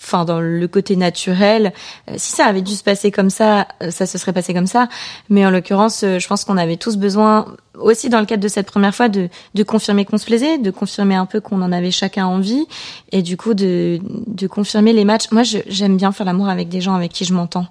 [0.00, 1.72] enfin dans le côté naturel,
[2.08, 4.88] euh, si ça avait dû se passer comme ça, ça se serait passé comme ça.
[5.28, 7.46] Mais en l'occurrence, je pense qu'on avait tous besoin,
[7.80, 10.70] aussi dans le cadre de cette première fois, de, de confirmer qu'on se plaisait, de
[10.70, 12.66] confirmer un peu qu'on en avait chacun envie,
[13.12, 15.30] et du coup de, de confirmer les matchs.
[15.32, 17.66] Moi, j'aime bien faire l'amour avec des gens avec qui je m'entends.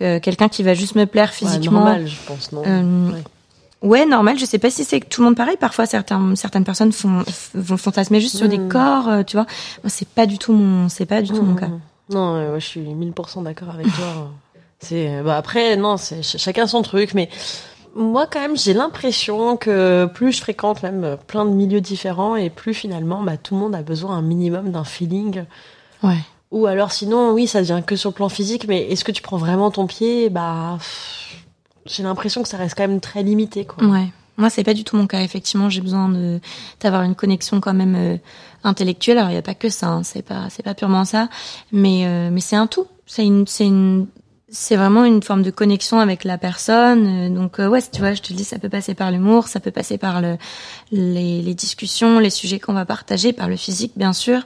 [0.00, 1.80] Euh, Quelqu'un qui va juste me plaire Ouais, physiquement.
[1.84, 2.62] normal, je pense non.
[2.66, 3.22] Euh, Ouais.
[3.82, 4.38] Ouais, normal.
[4.38, 5.56] Je sais pas si c'est tout le monde pareil.
[5.58, 8.68] Parfois, certains, certaines personnes font, vont fantasmer juste sur des Mm.
[8.68, 9.44] corps, euh, tu vois.
[9.82, 11.58] Moi, c'est pas du tout mon, c'est pas du tout mon Mhm.
[11.60, 11.68] cas.
[12.10, 14.30] Non, euh, ouais, je suis 1000% d'accord avec toi.
[14.78, 17.28] C'est bah après non, c'est ch- chacun son truc mais
[17.94, 22.36] moi quand même, j'ai l'impression que plus je fréquente même euh, plein de milieux différents
[22.36, 25.44] et plus finalement bah tout le monde a besoin un minimum d'un feeling
[26.02, 26.18] Ouais.
[26.50, 29.22] ou alors sinon oui, ça vient que sur le plan physique mais est-ce que tu
[29.22, 30.30] prends vraiment ton pied?
[30.30, 30.78] Bah
[31.86, 33.84] j'ai l'impression que ça reste quand même très limité quoi.
[33.84, 34.06] Ouais.
[34.38, 35.20] Moi, c'est pas du tout mon cas.
[35.20, 36.40] Effectivement, j'ai besoin de
[36.80, 38.16] d'avoir une connexion quand même euh,
[38.64, 39.18] intellectuelle.
[39.18, 39.88] Alors, il y a pas que ça.
[39.88, 40.02] hein.
[40.04, 41.28] C'est pas c'est pas purement ça,
[41.70, 42.86] mais euh, mais c'est un tout.
[43.04, 44.06] C'est une c'est une
[44.52, 47.06] c'est vraiment une forme de connexion avec la personne.
[47.06, 49.58] Euh, Donc euh, ouais, tu vois, je te dis, ça peut passer par l'humour, ça
[49.60, 50.36] peut passer par le,
[50.92, 54.42] les, les discussions, les sujets qu'on va partager, par le physique bien sûr.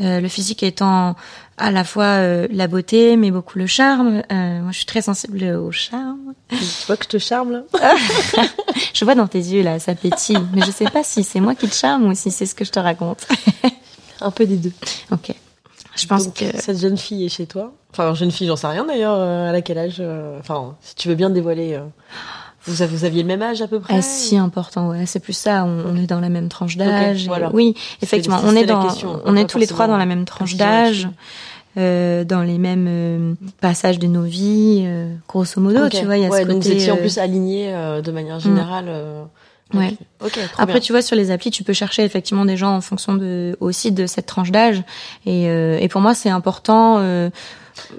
[0.00, 1.14] Euh, le physique étant
[1.58, 4.22] à la fois euh, la beauté, mais beaucoup le charme.
[4.32, 6.32] Euh, moi, je suis très sensible au charme.
[6.48, 7.62] Tu vois que je te charme là
[8.94, 11.54] Je vois dans tes yeux là, ça pétille, mais je sais pas si c'est moi
[11.54, 13.26] qui te charme ou si c'est ce que je te raconte.
[14.22, 14.72] Un peu des deux.
[15.12, 15.34] ok.
[15.96, 17.74] Je pense Donc, que cette jeune fille est chez toi.
[17.92, 19.16] Enfin, jeune fille, j'en sais rien d'ailleurs.
[19.18, 21.74] euh, à quel âge euh, Enfin, si tu veux bien dévoiler.
[21.74, 21.80] euh,
[22.66, 23.94] vous, vous aviez le même âge à peu près?
[23.96, 25.64] Ah, si important, ouais, c'est plus ça.
[25.64, 27.26] On, on est dans la même tranche d'âge.
[27.26, 27.50] voilà.
[27.52, 30.56] Oui, effectivement, on est dans, question, on est tous les trois dans la même tranche
[30.56, 31.08] d'âge,
[31.78, 35.86] euh, dans les mêmes euh, passages de nos vies, euh, grosso modo.
[35.86, 35.90] Ok.
[35.92, 36.68] Tu vois, il y a ouais, ce donc côté.
[36.70, 38.86] vous étiez en plus alignés euh, de manière générale.
[38.88, 39.22] euh,
[39.72, 39.84] Ouais.
[39.86, 40.32] avec- Ok.
[40.32, 40.80] trop Après, bien.
[40.80, 43.92] tu vois, sur les applis, tu peux chercher effectivement des gens en fonction de aussi
[43.92, 44.82] de cette tranche d'âge.
[45.26, 46.96] Et, euh, et pour moi, c'est important.
[46.98, 47.30] Euh,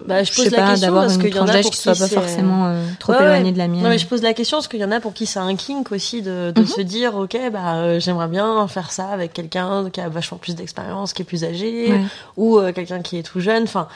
[0.05, 1.77] bah, je je pose sais la pas question parce qu'il y en a pour qui
[1.77, 3.25] soit pas forcément euh, trop Ouais, ouais.
[3.25, 3.83] éloignée de la mienne.
[3.83, 5.55] Non mais je pose la question parce qu'il y en a pour qui c'est un
[5.55, 6.67] kink aussi de, de Mhm.
[6.67, 10.55] se dire ok bah euh, j'aimerais bien faire ça avec quelqu'un qui a vachement plus
[10.55, 12.01] d'expérience, qui est plus âgé Ouais.
[12.37, 13.63] ou euh, quelqu'un qui est tout jeune.
[13.63, 13.87] Enfin,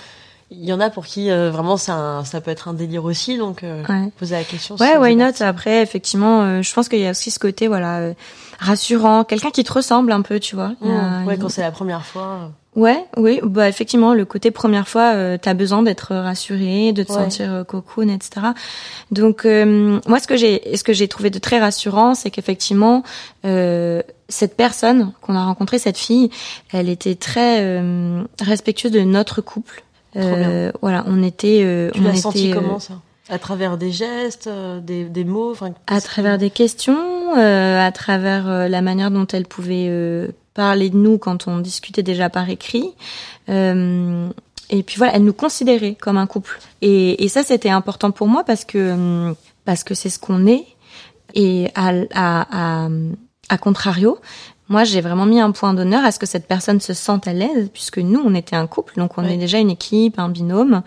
[0.52, 3.38] il y en a pour qui euh, vraiment un, ça peut être un délire aussi.
[3.38, 4.12] Donc euh, Ouais.
[4.19, 4.76] poser la question.
[4.80, 5.41] Ouais, why not?
[5.41, 8.13] Après, effectivement, euh, je pense qu'il y a aussi ce côté, voilà, euh,
[8.60, 10.74] rassurant, quelqu'un qui te ressemble un peu, tu vois.
[10.82, 11.26] A- Mmh.
[11.28, 12.52] Ouais, il- quand c'est la première fois.
[12.75, 17.11] Ouais, oui, bah effectivement, le côté première fois, euh, t'as besoin d'être rassuré, de te
[17.13, 17.19] Ouais.
[17.19, 18.47] sentir euh, cocoon, etc.
[19.11, 23.03] Donc euh, moi, ce que j'ai, ce que j'ai trouvé de très rassurant, c'est qu'effectivement,
[23.45, 26.29] euh, cette personne qu'on a rencontrée, cette fille,
[26.73, 29.83] elle était très euh, respectueuse de notre couple.
[30.17, 32.95] Euh, voilà, on était, euh, Tu l'as senti comment ça?
[33.29, 34.49] À travers des gestes,
[34.83, 35.51] des, des mots.
[35.51, 36.97] Enfin, à travers des questions,
[37.38, 39.88] euh, à travers la manière dont elle pouvait
[40.58, 42.94] euh, parler de nous quand on discutait déjà par écrit.
[43.50, 44.30] Euh,
[44.70, 46.60] et puis voilà, elle nous considérait comme un couple.
[46.82, 50.46] Et, et ça, c'était important pour moi parce que hum, parce que c'est ce qu'on
[50.48, 50.65] est.
[51.34, 52.89] Et à, à, à,
[53.50, 54.18] à contrario,
[54.70, 57.34] moi, j'ai vraiment mis un point d'honneur à ce que cette personne se sente à
[57.34, 59.36] l'aise, puisque nous, on était un couple, donc on Ouais.
[59.36, 60.82] est déjà une équipe, un binôme,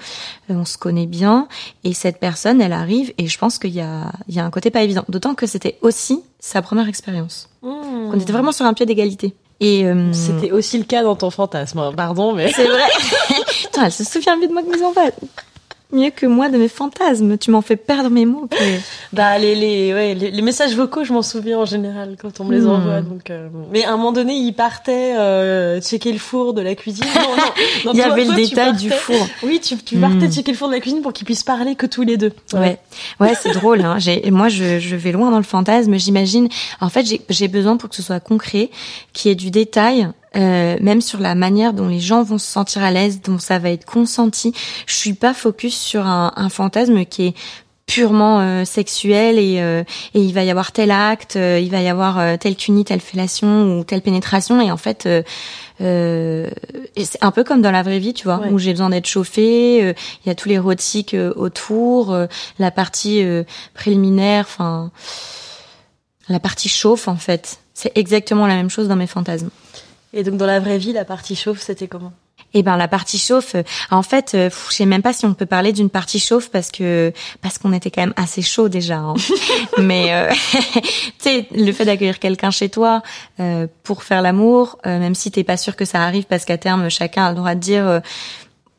[0.50, 1.46] euh, on se connaît bien,
[1.84, 4.50] et cette personne, elle arrive, et je pense qu'il y a, il y a un
[4.50, 5.04] côté pas évident.
[5.08, 7.48] D'autant que c'était aussi sa première expérience.
[7.62, 7.68] Mmh.
[7.68, 9.34] On était vraiment sur un pied d'égalité.
[9.60, 11.78] Et euh, C'était aussi le cas dans ton fantasme.
[11.80, 11.92] hein.
[11.96, 12.52] Pardon, mais.
[12.52, 12.84] c'est vrai.
[13.62, 15.08] Putain, elle se souvient mieux de moi que mes enfants.
[15.90, 17.38] Mieux que moi de mes fantasmes.
[17.38, 18.46] Tu m'en fais perdre mes mots.
[19.14, 22.44] Bah les les ouais les, les messages vocaux je m'en souviens en général quand on
[22.44, 22.68] me les Hmm.
[22.68, 26.60] envoie donc euh, mais à un moment donné il partait euh, checker le four de
[26.60, 27.42] la cuisine non non,
[27.86, 29.26] non, Il y toi- avait toi, le détail du four.
[29.42, 30.30] oui tu tu partais Hmm.
[30.32, 32.78] checker le four de la cuisine pour qu'ils puissent parler que tous les deux Ouais,
[33.20, 33.80] ouais, c'est drôle.
[33.80, 33.98] Hein.
[33.98, 35.96] J'ai, moi, je, je vais loin dans le fantasme.
[35.98, 36.48] J'imagine.
[36.80, 38.70] En fait, j'ai, j'ai besoin pour que ce soit concret,
[39.12, 42.46] qu'il y ait du détail, euh, même sur la manière dont les gens vont se
[42.46, 44.52] sentir à l'aise, dont ça va être consenti.
[44.86, 47.34] Je suis pas focus sur un, un fantasme qui est
[47.86, 51.80] purement euh, sexuel et, euh, et il va y avoir tel acte, euh, il va
[51.80, 55.22] y avoir euh, telle cunie, telle fellation ou telle pénétration et en fait euh,
[55.80, 56.50] euh,
[57.02, 58.50] c'est un peu comme dans la vraie vie, tu vois, Ouais.
[58.50, 62.26] où j'ai besoin d'être chauffée, euh, il y a tout l'érotique autour, euh,
[62.58, 64.90] la partie euh, préliminaire, enfin
[66.28, 67.58] la partie chauffe en fait.
[67.72, 69.48] C'est exactement la même chose dans mes fantasmes.
[70.12, 72.12] Et donc dans la vraie vie la partie chauffe c'était comment?
[72.54, 75.34] Et ben la partie chauffe, euh, en fait, euh, je sais même pas si on
[75.34, 78.98] peut parler d'une partie chauffe parce que parce qu'on était quand même assez chaud déjà.
[78.98, 79.14] hein.
[79.78, 80.30] Mais euh,
[80.62, 80.80] tu
[81.18, 83.02] sais, le fait d'accueillir quelqu'un chez toi
[83.40, 86.56] euh, pour faire l'amour, euh, même si t'es pas sûr que ça arrive parce qu'à
[86.56, 88.00] terme chacun a le droit de dire euh,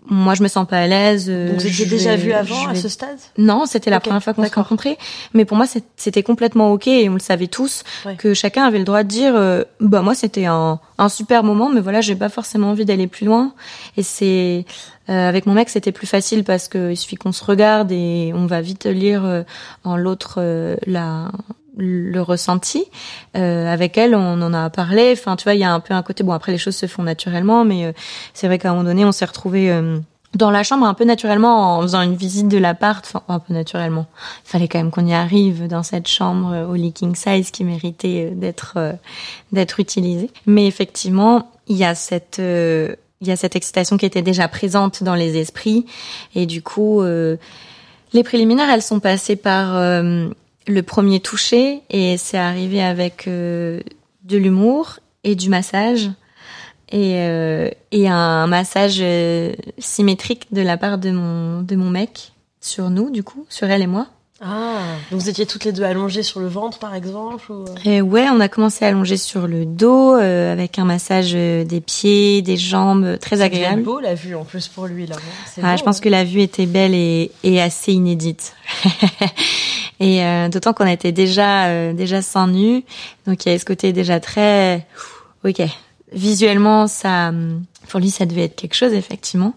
[0.10, 1.28] moi je me sens pas à l'aise.
[1.30, 3.18] euh, donc vous étiez déjà vu avant à ce stade?
[3.38, 4.98] Non, c'était la première fois qu'on s'est rencontrés.
[5.34, 5.66] Mais pour moi,
[5.98, 8.16] c'était complètement ok et on le savait tous Ouais.
[8.16, 11.70] que chacun avait le droit de dire, euh, bah moi c'était un, un super moment,
[11.70, 13.54] mais voilà, j'ai pas forcément envie d'aller plus loin.
[13.98, 14.66] Et c'est
[15.10, 18.32] euh, avec mon mec, c'était plus facile parce que il suffit qu'on se regarde et
[18.36, 19.44] on va vite lire euh,
[19.84, 21.32] en l'autre euh, la
[21.80, 22.86] le ressenti.
[23.36, 25.12] Euh, avec elle, on en a parlé.
[25.14, 26.24] Enfin, tu vois, il y a un peu un côté.
[26.24, 27.92] Bon, après les choses se font naturellement, mais euh,
[28.34, 30.00] c'est vrai qu'à un moment donné, on s'est retrouvés euh,
[30.36, 33.04] dans la chambre un peu naturellement en faisant une visite de l'appart.
[33.06, 34.06] Enfin, un peu naturellement.
[34.46, 37.64] Il fallait quand même qu'on y arrive dans cette chambre euh, au leaking size qui
[37.64, 38.94] méritait euh, d'être euh,
[39.52, 40.30] d'être utilisée.
[40.46, 42.40] Mais effectivement, il y a cette
[43.22, 45.86] il y a cette excitation qui était déjà présente dans les esprits
[46.36, 50.02] et du coup les préliminaires elles sont passées par
[50.68, 53.82] le premier toucher et c'est arrivé avec euh,
[54.24, 56.10] de l'humour et du massage
[56.92, 62.34] et, euh, et un massage euh, symétrique de la part de mon de mon mec
[62.62, 64.08] sur nous du coup sur elle et moi
[64.42, 67.66] Ah, donc vous étiez toutes les deux allongées sur le ventre, par exemple ou...
[67.84, 71.66] Et ouais, on a commencé à allonger sur le dos euh, avec un massage euh,
[71.66, 73.82] des pieds, des jambes, très agréable.
[73.82, 75.18] C'est beau la vue en plus pour lui là.
[75.62, 76.02] Ah, je pense hein.
[76.02, 78.54] que la vue était belle et, et assez inédite.
[80.00, 82.86] et euh, d'autant qu'on était déjà euh, déjà sans nu,
[83.28, 84.88] donc il y avait ce côté déjà très
[85.44, 85.62] ok.
[86.14, 87.32] Visuellement, ça
[87.90, 89.54] pour lui ça devait être quelque chose effectivement.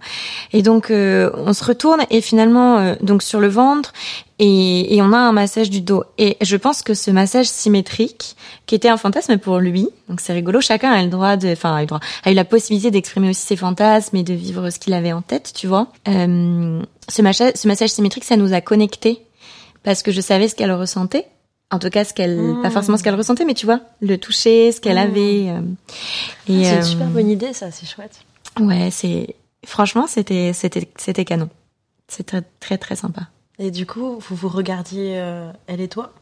[0.52, 3.92] Et donc euh, on se retourne et finalement euh, donc sur le ventre
[4.38, 6.02] et, et, on a un massage du dos.
[6.18, 8.34] Et je pense que ce massage symétrique
[8.66, 11.76] qui était un fantasme pour lui donc c'est rigolo chacun a le droit de enfin
[11.76, 15.12] a a eu la possibilité d'exprimer aussi ses fantasmes et de vivre ce qu'il avait
[15.12, 15.88] en tête tu vois.
[16.08, 19.22] Euh, ce massage ce massage symétrique ça nous a connectés
[19.82, 21.26] parce que je savais ce qu'elle ressentait
[21.72, 22.62] en tout cas ce qu'elle Mmh.
[22.62, 25.10] pas forcément ce qu'elle ressentait mais tu vois le toucher ce qu'elle Mmh.
[25.10, 25.60] avait euh,
[26.48, 28.20] et Ah, c'est une euh, super bonne idée ça, c'est chouette.
[28.60, 29.34] Ouais, c'est
[29.66, 31.48] franchement c'était c'était c'était canon.
[32.08, 33.22] C'était très, très très sympa.
[33.58, 36.12] Et du coup, vous vous regardiez, euh, elle et toi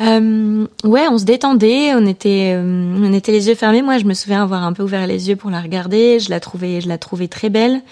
[0.00, 3.82] Euh, ouais, on se détendait, on était on était les yeux fermés.
[3.82, 6.18] Moi, je me souviens avoir un peu ouvert les yeux pour la regarder.
[6.18, 7.82] Je la trouvais je la trouvais très belle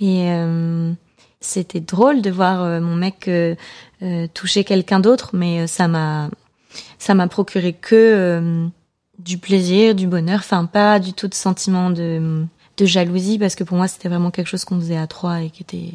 [0.00, 0.92] et euh,
[1.40, 3.28] c'était drôle de voir mon mec
[4.34, 6.30] toucher quelqu'un d'autre, mais euh, ça m'a
[6.98, 8.66] ça m'a procuré que euh,
[9.18, 12.44] du plaisir, du bonheur, enfin pas du tout de sentiment de
[12.76, 15.50] de jalousie parce que pour moi c'était vraiment quelque chose qu'on faisait à trois et
[15.50, 15.94] qui était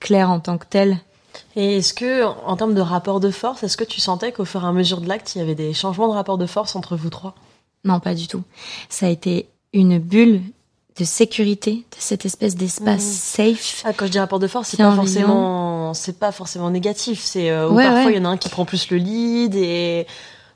[0.00, 0.98] clair en tant que tel.
[1.54, 4.64] Et est-ce que, en termes de rapport de force, est-ce que tu sentais qu'au fur
[4.64, 6.96] et à mesure de l'acte, il y avait des changements de rapport de force entre
[6.96, 7.34] vous trois?
[7.84, 8.42] Non, pas du tout.
[8.88, 10.40] Ça a été une bulle
[10.98, 13.54] de sécurité, de cette espèce d'espace Mhm.
[13.54, 13.82] safe.
[13.84, 17.20] ah, Quand je dis rapport de force, c'est pas forcément, c'est pas forcément négatif.
[17.22, 18.12] C'est euh, Ouais, parfois ouais.
[18.12, 20.06] il y en a un qui prend plus le lead et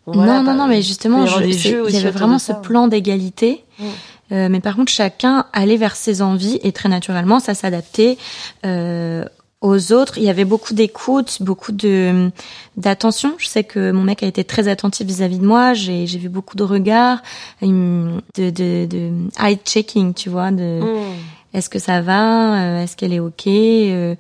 [0.07, 2.47] bon, voilà, non, non, bah, non, mais il justement, je- il y avait vraiment ce
[2.49, 2.55] ça.
[2.55, 3.65] plan d'égalité.
[3.79, 3.85] Mm.
[4.33, 8.17] Euh, mais par contre, chacun allait vers ses envies et très naturellement, ça s'adaptait
[8.65, 9.25] euh,
[9.61, 10.17] aux autres.
[10.19, 12.31] Il y avait beaucoup d'écoute, beaucoup de
[12.77, 13.35] d'attention.
[13.39, 15.75] Je sais que mon mec a été très attentif vis-à-vis de moi.
[15.75, 17.23] J'ai j'ai vu beaucoup de regards,
[17.63, 19.11] de de, de
[19.43, 21.57] eye checking, tu vois, de Mmh.
[21.57, 23.47] est-ce que ça va, euh, est-ce qu'elle est ok.
[23.47, 24.15] euh,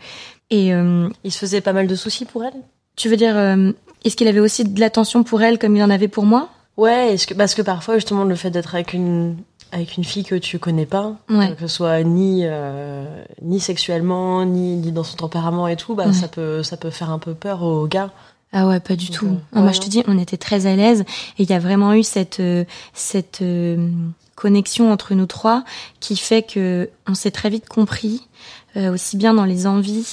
[0.50, 2.54] et euh, Il se faisait pas mal de soucis pour elle?
[2.96, 3.72] tu veux dire, euh,
[4.04, 6.50] est-ce qu'il avait aussi de l'attention pour elle comme il en avait pour moi?
[6.76, 9.36] Ouais, est-ce que, parce que parfois, justement, le fait d'être avec une,
[9.72, 11.54] avec une fille que tu connais pas, Ouais.
[11.54, 16.06] que ce soit ni, euh, ni sexuellement, ni, ni dans son tempérament et tout, bah,
[16.06, 16.12] Ouais.
[16.12, 18.10] ça peut, ça peut faire un peu peur aux gars.
[18.52, 19.26] Ah ouais, pas du Donc, tout.
[19.26, 21.02] euh, ouais, moi, je te dis, on était très à l'aise
[21.38, 23.88] et il y a vraiment eu cette euh, cette euh,
[24.34, 25.62] connexion entre nous trois
[26.00, 28.26] qui fait que on s'est très vite compris,
[28.76, 30.06] euh, aussi bien dans les envies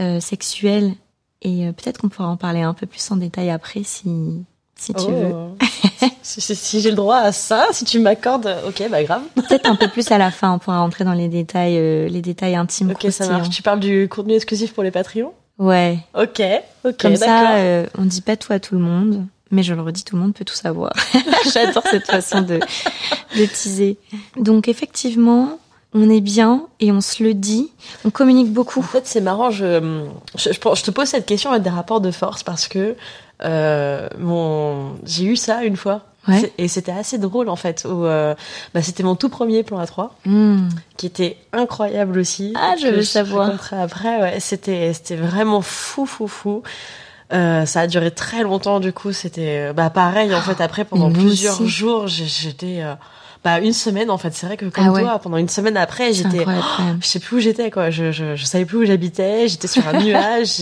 [0.00, 0.92] euh, sexuelles
[1.40, 4.44] et euh, peut-être qu'on pourra en parler un peu plus en détail après si
[4.76, 5.32] si tu veux.
[6.22, 9.22] Si si- si j'ai le droit à ça, si tu m'accordes, ok, bah grave.
[9.34, 12.20] Peut-être un peu plus à la fin, on pourra rentrer dans les détails euh, les
[12.20, 12.90] détails intimes.
[12.90, 13.48] Ok, ça marche.
[13.48, 15.32] Tu parles du contenu exclusif pour les Patreons?
[15.58, 15.98] Ouais.
[16.14, 16.42] Ok,
[16.84, 19.80] ok, Comme ça, euh, on dit pas tout à tout le monde, mais je le
[19.80, 20.92] redis, tout le monde peut tout savoir.
[21.52, 22.60] J'adore cette façon de,
[23.36, 23.96] de teaser.
[24.36, 25.58] Donc effectivement,
[25.94, 27.72] on est bien et on se le dit.
[28.04, 28.82] On communique En beaucoup.
[28.82, 29.50] fait, c'est marrant.
[29.50, 30.04] Je,
[30.36, 32.94] je te pose cette question avec des rapports de force parce que
[33.44, 36.02] euh, mon, j'ai eu ça une fois.
[36.26, 36.52] Ouais.
[36.58, 37.86] Et c'était assez drôle en fait.
[37.88, 38.34] Où, euh,
[38.74, 40.68] bah, c'était mon tout premier plan à 3 Hmm.
[40.98, 42.52] qui était incroyable aussi.
[42.56, 43.52] Ah, je veux savoir.
[43.72, 44.20] après.
[44.20, 46.62] Ouais, c'était c'était vraiment fou, fou, fou.
[47.32, 49.12] Euh, ça a duré très longtemps du coup.
[49.12, 50.60] C'était bah pareil en fait.
[50.60, 51.68] Après pendant mais plusieurs aussi.
[51.70, 52.94] jours, j'ai- j'étais euh,
[53.42, 54.34] bah une semaine en fait.
[54.34, 55.02] C'est vrai que comme Ah ouais.
[55.02, 56.44] toi, pendant une semaine après, j'étais
[57.00, 57.88] je sais plus où j'étais quoi.
[57.88, 59.48] Je, je je savais plus où j'habitais.
[59.48, 60.60] J'étais sur un nuage.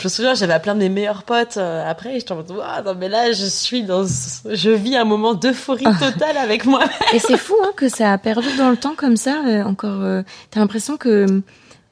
[0.00, 2.14] Je me souviens, j'avais plein de mes meilleurs potes euh, après.
[2.18, 5.84] J'étais en mode, Ouah, non mais là, je suis dans, je vis un moment d'euphorie
[5.98, 6.80] totale avec moi.
[7.12, 9.42] Et c'est fou hein, que ça a perdu dans le temps comme ça.
[9.46, 11.42] euh, encore, euh, t'as l'impression que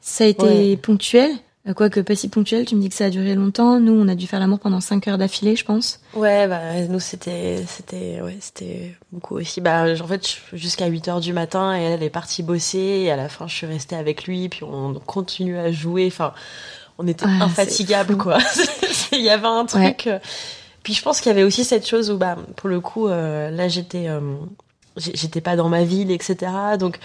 [0.00, 0.76] ça a été Ouais.
[0.76, 1.30] ponctuel.
[1.68, 3.78] Euh, Quoique pas si ponctuel, tu me dis que ça a duré longtemps.
[3.78, 6.00] Nous, on a dû faire l'amour pendant 5 heures d'affilée, je pense.
[6.14, 9.60] Ouais, bah nous c'était, c'était, ouais, c'était beaucoup aussi.
[9.60, 12.78] Bah en fait, je- jusqu'à 8 heures du matin, et elle est partie bosser.
[12.78, 16.06] Et à la fin, je suis restée avec lui, puis on continue à jouer.
[16.06, 16.32] Enfin,
[16.98, 18.22] on était Ah, infatigable c'est fou.
[18.22, 18.38] quoi.
[19.12, 20.06] Il y avait un truc.
[20.06, 20.18] euh,
[20.82, 23.50] Puis je pense qu'il y avait aussi cette chose où, bah, pour le coup, euh,
[23.50, 24.20] là j'étais, euh,
[24.96, 26.36] j'étais pas dans ma ville, etc.
[26.78, 26.98] Donc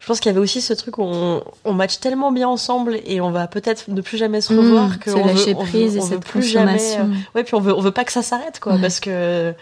[0.00, 2.98] je pense qu'il y avait aussi ce truc où on, on match tellement bien ensemble
[3.06, 5.68] et on va peut-être ne plus jamais se revoir Mmh, que veut, lâcher on veut-
[5.70, 6.78] prise et on veut cette plus jamais.
[6.98, 8.80] euh, Ouais, puis on veut, on veut pas que ça s'arrête, quoi, Ouais.
[8.82, 9.54] parce que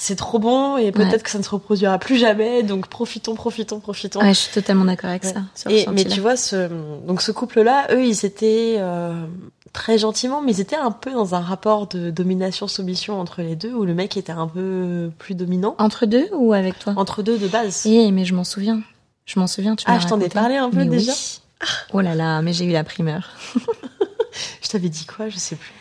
[0.00, 1.18] c'est trop bon et peut-être Ouais.
[1.20, 2.62] que ça ne se reproduira plus jamais.
[2.62, 4.20] Donc profitons, profitons, profitons.
[4.20, 5.34] Ouais, je suis totalement d'accord avec Ouais.
[5.54, 5.70] ça.
[5.70, 6.68] Et, mais tu vois, ce,
[7.04, 9.26] donc ce couple-là, eux, ils étaient euh,
[9.72, 13.72] très gentiment, mais ils étaient un peu dans un rapport de domination-soumission entre les deux,
[13.74, 15.74] où le mec était un peu plus dominant.
[15.78, 16.94] Entre deux ou avec toi?
[16.96, 17.82] Entre deux de base.
[17.84, 18.80] Eh, mais je m'en souviens.
[19.26, 21.40] Je m'en souviens, tu Ah, je t'en ai parlé un peu Mais déjà oui.
[21.92, 23.30] Oh là là, mais j'ai eu la primeur.
[24.62, 25.28] Je t'avais dit quoi?
[25.28, 25.72] Je sais plus.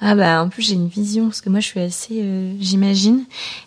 [0.00, 3.24] Ah bah en plus j'ai une vision parce que moi je suis assez euh, j'imagine.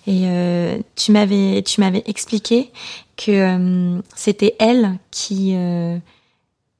[0.08, 2.72] Et euh, tu m'avais tu m'avais expliqué
[3.18, 5.98] que euh, c'était elle qui euh,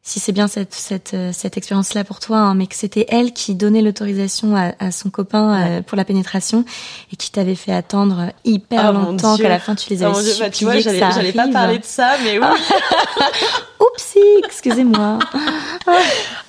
[0.04, 3.06] si c'est bien cette cette euh, cette expérience là pour toi hein, mais que c'était
[3.10, 6.64] elle qui donnait l'autorisation à, à son copain euh, pour la pénétration
[7.12, 10.22] et qui t'avait fait attendre hyper mon longtemps qu'à la fin tu les avais mon
[10.22, 12.46] Dieu, bah, tu vois, j'allais pas parler de ça, mais oui.
[13.82, 15.20] Oupsie, excusez-moi.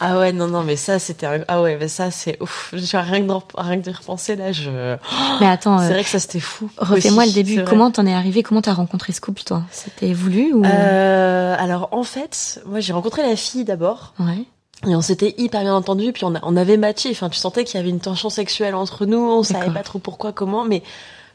[0.04, 2.70] Ah ouais, non, non, mais ça, c'était, un- ah ouais, mais ça, c'est ouf.
[2.76, 4.68] Je- Rien que de, rien que de repenser, là, je,
[5.40, 6.68] mais attends, euh, c'est vrai que ça, c'était fou.
[6.76, 7.62] refais-moi le début.
[7.64, 8.42] Comment t'en es arrivé?
[8.42, 9.62] Comment t'as rencontré ce couple toi?
[9.70, 10.64] C'était voulu ou?
[10.64, 14.12] Euh, alors, en fait, moi, j'ai rencontré la fille d'abord.
[14.18, 14.44] Ouais.
[14.88, 17.10] Et on s'était hyper bien entendu, puis on, a- on avait matché.
[17.12, 19.18] Enfin, tu sentais qu'il y avait une tension sexuelle entre nous.
[19.20, 20.82] On savait pas trop pourquoi, comment, mais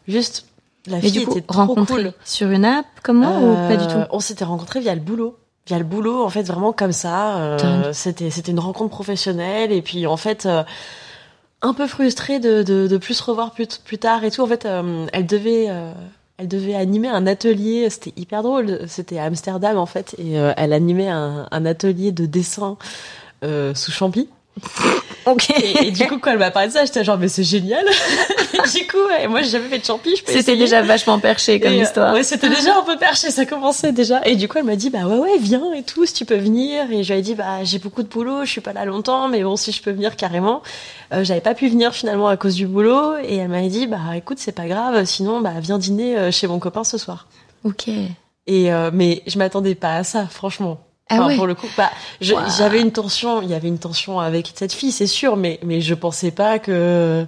[0.09, 0.45] juste,
[0.87, 2.11] la Mais fille du coup, était trop cool.
[2.25, 4.07] sur une app, comment ou pas du Euh, tout?
[4.11, 5.37] On s'était rencontrés via le boulot.
[5.67, 7.37] Via le boulot, en fait, vraiment comme ça.
[7.37, 9.71] euh, c'était, c'était une rencontre professionnelle.
[9.71, 10.63] Et puis, en fait, euh,
[11.61, 14.41] un peu frustrée de, de, de plus se revoir plus, plus tard et tout.
[14.41, 15.91] En fait, euh, elle devait, euh,
[16.37, 17.89] elle devait animer un atelier.
[17.89, 18.79] C'était hyper drôle.
[18.87, 20.15] C'était à Amsterdam, en fait.
[20.17, 22.77] Et euh, elle animait un, un atelier de dessin
[23.43, 24.29] euh, sous champi.
[25.27, 25.49] Ok.
[25.49, 27.85] Et, et du coup, quand elle m'a parlé de ça, j'étais genre, mais c'est génial.
[28.53, 30.15] et du coup, ouais, moi, j'ai jamais fait de champi.
[30.25, 32.13] C'était déjà vachement perché comme Et, euh, histoire.
[32.13, 34.21] Ouais, c'était déjà un peu perché, ça commençait déjà.
[34.25, 36.37] Et du coup, elle m'a dit, bah ouais, ouais, viens et tout, si tu peux
[36.37, 36.91] venir.
[36.91, 39.27] Et je lui ai dit, bah j'ai beaucoup de boulot, je suis pas là longtemps,
[39.27, 40.61] mais bon, si je peux venir carrément.
[41.13, 43.17] Euh, J'avais pas pu venir finalement à cause du boulot.
[43.23, 46.47] Et elle m'a dit, bah écoute, c'est pas grave, sinon, bah viens dîner euh, chez
[46.47, 47.27] mon copain ce soir.
[47.63, 47.89] Ok.
[48.49, 50.79] Et euh, mais je m'attendais pas à ça, franchement.
[51.09, 51.35] Ah Enfin, ouais.
[51.35, 51.89] Pour le coup, bah,
[52.21, 52.37] Wow.
[52.57, 55.81] j'avais une tension, il y avait une tension avec cette fille, c'est sûr, mais mais
[55.81, 57.25] je pensais pas que.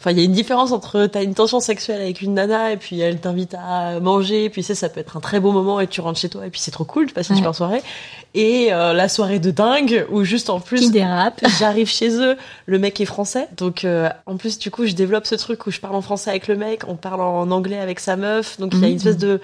[0.00, 2.76] Enfin, il y a une différence entre t'as une tension sexuelle avec une nana et
[2.76, 5.80] puis elle t'invite à manger, et puis sais, ça peut être un très beau moment
[5.80, 7.40] et tu rentres chez toi et puis c'est trop cool, tu passes une Ouais.
[7.40, 7.82] super soirée.
[8.34, 10.82] Et euh, la soirée de dingue où juste en plus
[11.58, 15.26] J'arrive chez eux, le mec est français, donc euh, en plus du coup je développe
[15.26, 17.98] ce truc où je parle en français avec le mec, on parle en anglais avec
[17.98, 18.96] sa meuf, donc il y a une Mhm.
[18.98, 19.40] espèce de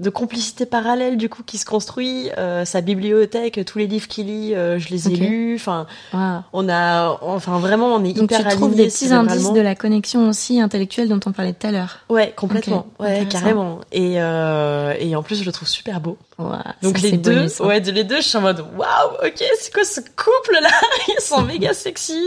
[0.00, 2.30] de complicité parallèle du coup qui se construit.
[2.36, 5.54] Euh, sa bibliothèque, tous les livres qu'il lit, euh, je les ai lus.
[5.56, 6.40] Enfin, Waouh.
[6.52, 9.60] on a, enfin vraiment, on est Donc tu hyper trouves alignés des petits indices de
[9.60, 11.98] la connexion aussi intellectuelle dont on parlait tout à l'heure.
[12.08, 12.86] Ouais, complètement.
[12.98, 13.80] Ouais, carrément.
[13.92, 16.18] Et euh, et en plus je le trouve super beau.
[16.36, 16.50] Waouh,
[16.82, 19.44] Donc ça, les deux, bonus, ouais, de- les deux, je suis en mode waouh, ok,
[19.60, 20.68] c'est quoi ce couple là
[21.08, 22.20] Ils sont méga sexy,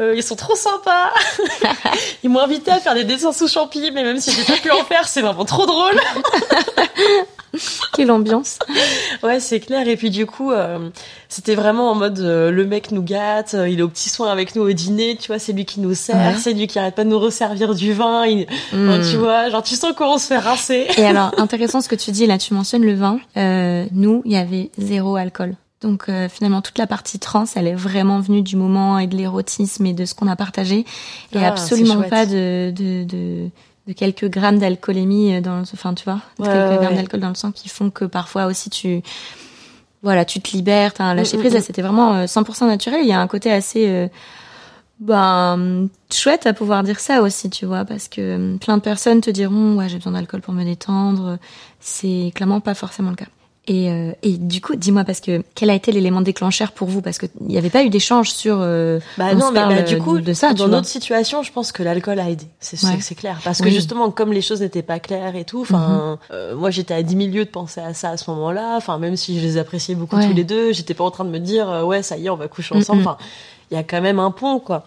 [0.00, 1.10] euh, ils sont trop sympas.
[2.22, 4.70] ils m'ont invité à faire des dessins sous champi, mais même si j'ai pas pu
[4.70, 6.00] en faire, c'est vraiment trop drôle.
[7.94, 8.58] Quelle ambiance.
[9.22, 9.86] Ouais, c'est clair.
[9.86, 10.88] Et puis du coup, euh,
[11.28, 14.30] c'était vraiment en mode euh, le mec nous gâte, euh, il est au petit soin
[14.32, 16.34] avec nous au dîner, tu vois, c'est lui qui nous sert, Ouais.
[16.38, 18.24] c'est lui qui arrête pas de nous resservir du vin.
[18.26, 19.00] il- Hmm.
[19.10, 20.86] tu vois, genre tu sens comment on se fait rincer.
[20.96, 23.18] Et alors, intéressant ce que tu dis, là tu mentionnes le vin.
[23.92, 25.54] Nous, il y avait zéro alcool.
[25.82, 29.16] Donc euh, finalement, toute la partie trans, elle est vraiment venue du moment et de
[29.16, 30.86] l'érotisme et de ce qu'on a partagé.
[31.34, 33.48] Et Ah, absolument pas de, de, de,
[33.88, 37.20] de quelques grammes d'alcoolémie dans le, enfin tu vois, de Ouais, quelques ouais, grammes d'alcool
[37.20, 39.02] dans le sang qui font que parfois aussi tu,
[40.02, 41.52] voilà, tu te libères, t'as un lâcher Mm, prise.
[41.52, 41.64] mm, Là, mm.
[41.64, 43.00] c'était vraiment euh, 100% naturel.
[43.02, 44.08] Il y a un côté assez euh,
[45.00, 49.20] ben chouette à pouvoir dire ça aussi, tu vois, parce que euh, plein de personnes
[49.20, 51.38] te diront ouais j'ai besoin d'alcool pour me détendre.
[51.80, 53.26] C'est clairement pas forcément le cas.
[53.68, 57.00] Et, euh, et du coup, dis-moi parce que quel a été l'élément déclencheur pour vous?
[57.00, 58.56] Parce que il n'y avait pas eu d'échange sur.
[58.60, 61.70] euh, Bah on non, mais bah, du coup, de ça, dans notre situation, je pense
[61.70, 62.44] que l'alcool a aidé.
[62.58, 62.98] C'est c'est- Ouais.
[63.00, 63.40] c'est clair.
[63.44, 63.70] Parce que Oui.
[63.70, 63.76] Mhm.
[63.76, 67.16] justement, comme les choses n'étaient pas claires et tout, enfin, euh, moi j'étais à 10
[67.16, 68.74] 000 lieues de penser à ça à ce moment-là.
[68.76, 70.26] Enfin, même si je les appréciais beaucoup Ouais.
[70.26, 72.30] tous les deux, j'étais pas en train de me dire, euh, ouais, ça y est,
[72.30, 73.02] on va coucher ensemble.
[73.02, 73.06] Mhm.
[73.06, 73.16] Enfin,
[73.70, 74.84] il y a quand même un pont, quoi.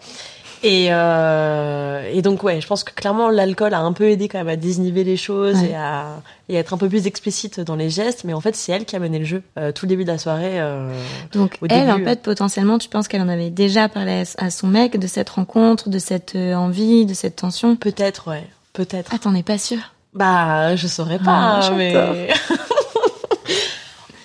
[0.62, 4.38] Et, euh, et donc ouais, je pense que clairement l'alcool a un peu aidé quand
[4.38, 5.70] même à déniveler les choses Ouais.
[5.70, 6.06] et à
[6.48, 8.24] et à être un peu plus explicite dans les gestes.
[8.24, 10.10] Mais en fait, c'est elle qui a mené le jeu euh, tout le début de
[10.12, 10.60] la soirée.
[10.60, 10.88] euh,
[11.32, 14.68] Donc au elle, en fait, potentiellement, tu penses qu'elle en avait déjà parlé à, son
[14.68, 17.74] mec de cette rencontre, de cette euh, envie, de cette tension?
[17.76, 19.10] Peut-être, ouais, peut-être.
[19.14, 19.92] Ah, t'en es pas sûre?
[20.14, 22.28] Bah, je saurais Ah, pas, mais.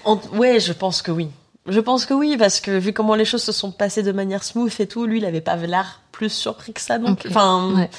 [0.06, 1.28] En- Ouais, je pense que oui.
[1.72, 4.44] Je pense que oui, parce que vu comment les choses se sont passées de manière
[4.44, 7.22] smooth et tout, lui, il avait pas l'air plus surpris que ça, donc.
[7.26, 7.28] Ok.
[7.30, 7.90] Enfin, Ouais.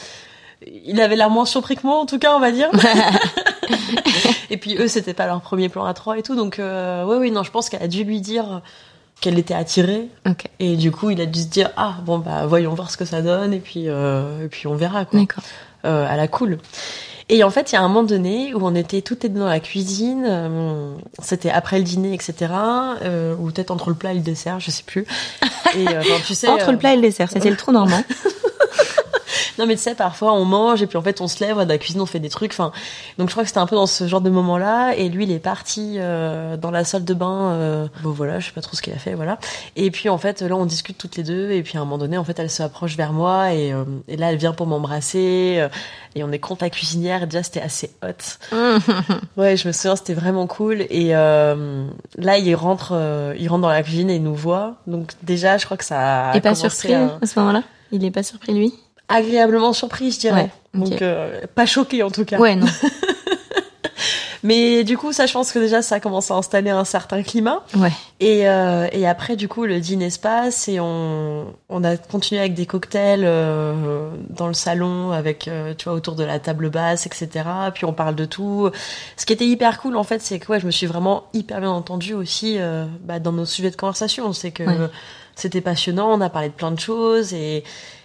[0.84, 2.68] il avait l'air moins surpris que moi, en tout cas, on va dire.
[4.50, 7.16] et puis eux, c'était pas leur premier plan à trois et tout, donc euh, ouais,
[7.16, 8.60] oui, non, je pense qu'elle a dû lui dire
[9.20, 10.08] qu'elle était attirée,
[10.58, 13.04] et du coup, il a dû se dire ah bon bah voyons voir ce que
[13.04, 15.44] ça donne, et puis euh, et puis on verra quoi d'accord.
[15.84, 16.58] euh, à la cool.
[17.32, 19.40] Et en fait, il y a un moment donné où on était toutes les deux
[19.40, 22.52] dans la cuisine, euh, c'était après le dîner, etc.,
[23.02, 25.06] euh, ou peut-être entre le plat et le dessert, je sais plus.
[25.74, 28.04] Et euh, enfin, tu sais, Entre le plat et le dessert, c'était le trou normand.
[29.62, 31.64] Non mais tu sais, parfois on mange et puis en fait on se lève, à
[31.64, 32.50] la cuisine on fait des trucs.
[32.50, 32.72] Enfin,
[33.16, 34.94] donc je crois que c'était un peu dans ce genre de moment-là.
[34.96, 37.52] Et lui, il est parti euh, dans la salle de bain.
[37.52, 39.38] Euh, bon voilà, je sais pas trop ce qu'il a fait, voilà.
[39.76, 41.52] Et puis en fait là, on discute toutes les deux.
[41.52, 43.84] Et puis à un moment donné, en fait, elle se approche vers moi et, euh,
[44.08, 45.58] et là, elle vient pour m'embrasser.
[45.58, 45.68] euh,
[46.16, 47.22] et on est contre la cuisinière.
[47.22, 48.56] Et déjà, c'était assez hot.
[49.36, 50.82] Ouais, je me souviens, c'était vraiment cool.
[50.90, 51.86] Et euh,
[52.16, 54.74] là, il rentre, euh, il rentre dans la cuisine et il nous voit.
[54.86, 57.62] Donc déjà, je crois que ça a Et pas surpris à- à ce moment-là?
[57.92, 58.74] Il est pas surpris lui?
[59.12, 60.50] Agréablement surpris, je dirais.
[60.74, 60.80] Ouais.
[60.88, 62.38] Donc euh, pas choqué en tout cas.
[62.38, 62.66] Ouais, non.
[64.44, 67.22] Mais du coup, ça, je pense que déjà, ça a commencé à installer un certain
[67.22, 67.62] climat.
[67.76, 67.92] Ouais.
[68.18, 72.40] Et, euh, et après, du coup, le dîner se passe et on, on a continué
[72.40, 76.70] avec des cocktails euh, dans le salon, avec, euh, tu vois, autour de la table
[76.70, 77.28] basse, etc.
[77.72, 78.68] Puis on parle de tout.
[79.16, 81.60] Ce qui était hyper cool, en fait, c'est que ouais, je me suis vraiment hyper
[81.60, 84.32] bien entendue aussi euh, bah, dans nos sujets de conversation.
[84.32, 84.88] C'est que Ouais.
[85.36, 87.62] c'était passionnant, on a parlé de plein de choses et,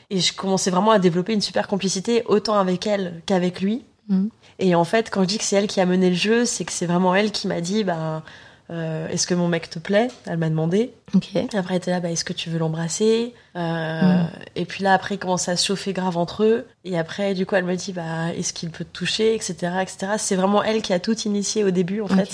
[0.09, 3.83] et je commençais vraiment à développer une super complicité, autant avec elle qu'avec lui.
[4.09, 4.29] Mhm.
[4.59, 6.65] Et en fait, quand je dis que c'est elle qui a mené le jeu, c'est
[6.65, 8.23] que c'est vraiment elle qui m'a dit, bah,
[8.69, 10.07] euh, est-ce que mon mec te plaît?
[10.25, 10.91] Elle m'a demandé.
[11.13, 11.35] Ok.
[11.35, 13.33] Et après, elle était là, bah, est-ce que tu veux l'embrasser?
[13.55, 14.29] Euh, Mm.
[14.55, 16.65] Et puis là, après, ils commencent à se chauffer grave entre eux.
[16.83, 20.13] Et après, du coup, elle me dit, bah, est-ce qu'il peut te toucher, etc., etc.
[20.17, 22.29] C'est vraiment elle qui a tout initié au début, en fait.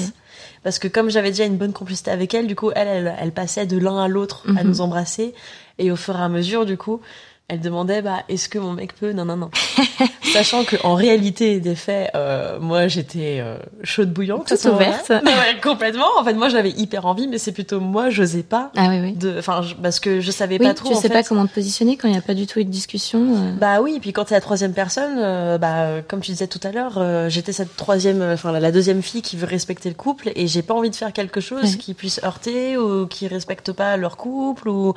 [0.63, 3.32] Parce que comme j'avais déjà une bonne complicité avec elle, du coup, elle, elle, elle
[3.32, 4.67] passait de l'un à l'autre à Mhm.
[4.69, 5.34] nous embrasser.
[5.78, 7.01] Et au fur et à mesure, du coup,
[7.49, 9.11] elle demandait, bah, est-ce que mon mec peut?
[9.11, 9.51] Non, non, non.
[10.33, 14.47] Sachant que en réalité des faits, euh, moi, j'étais euh, chaude bouillante.
[14.47, 15.11] Toute ouverte.
[15.23, 16.07] Ouais, complètement.
[16.17, 18.71] En fait, moi, j'avais hyper envie, mais c'est plutôt moi, j'osais pas.
[18.77, 19.13] Ah oui, oui.
[19.13, 20.89] De, enfin, parce que je savais Oui, pas trop.
[20.89, 21.13] tu en sais fait.
[21.13, 23.19] pas comment te positionner quand il n'y a pas du tout eu de discussion.
[23.35, 23.51] euh.
[23.59, 26.59] Bah oui, et puis quand t'es la troisième personne, euh, bah comme tu disais tout
[26.63, 30.31] à l'heure, euh, j'étais cette troisième, enfin la, deuxième fille qui veut respecter le couple
[30.35, 33.97] et j'ai pas envie de faire quelque chose qui puisse heurter ou qui respecte pas
[33.97, 34.93] leur couple ou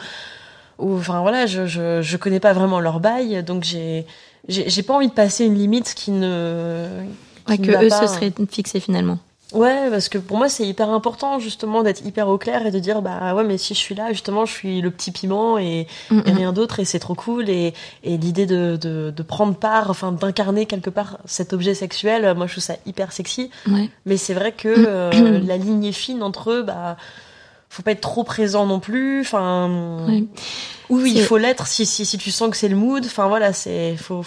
[0.78, 4.06] ou enfin voilà, je je je connais pas vraiment leur bail, donc j'ai
[4.48, 6.86] j'ai pas envie de passer une limite qui ne
[7.46, 8.06] qui Ouais, ne que eux pas.
[8.06, 9.18] se seraient fixés finalement.
[9.54, 12.80] Ouais, parce que pour moi c'est hyper important justement d'être hyper au clair et de
[12.80, 15.86] dire bah ouais mais si je suis là justement je suis le petit piment et
[16.10, 16.36] Mm, et mm.
[16.36, 17.72] rien d'autre et c'est trop cool et,
[18.02, 22.48] et l'idée de, de, de prendre part enfin d'incarner quelque part cet objet sexuel moi
[22.48, 23.88] je trouve ça hyper sexy Ouais.
[24.04, 26.96] mais c'est vrai que euh, la ligne est fine entre eux bah
[27.68, 30.06] faut pas être trop présent non plus enfin
[30.88, 33.52] oui il faut l'être si, si si tu sens que c'est le mood enfin voilà
[33.52, 34.24] c'est faut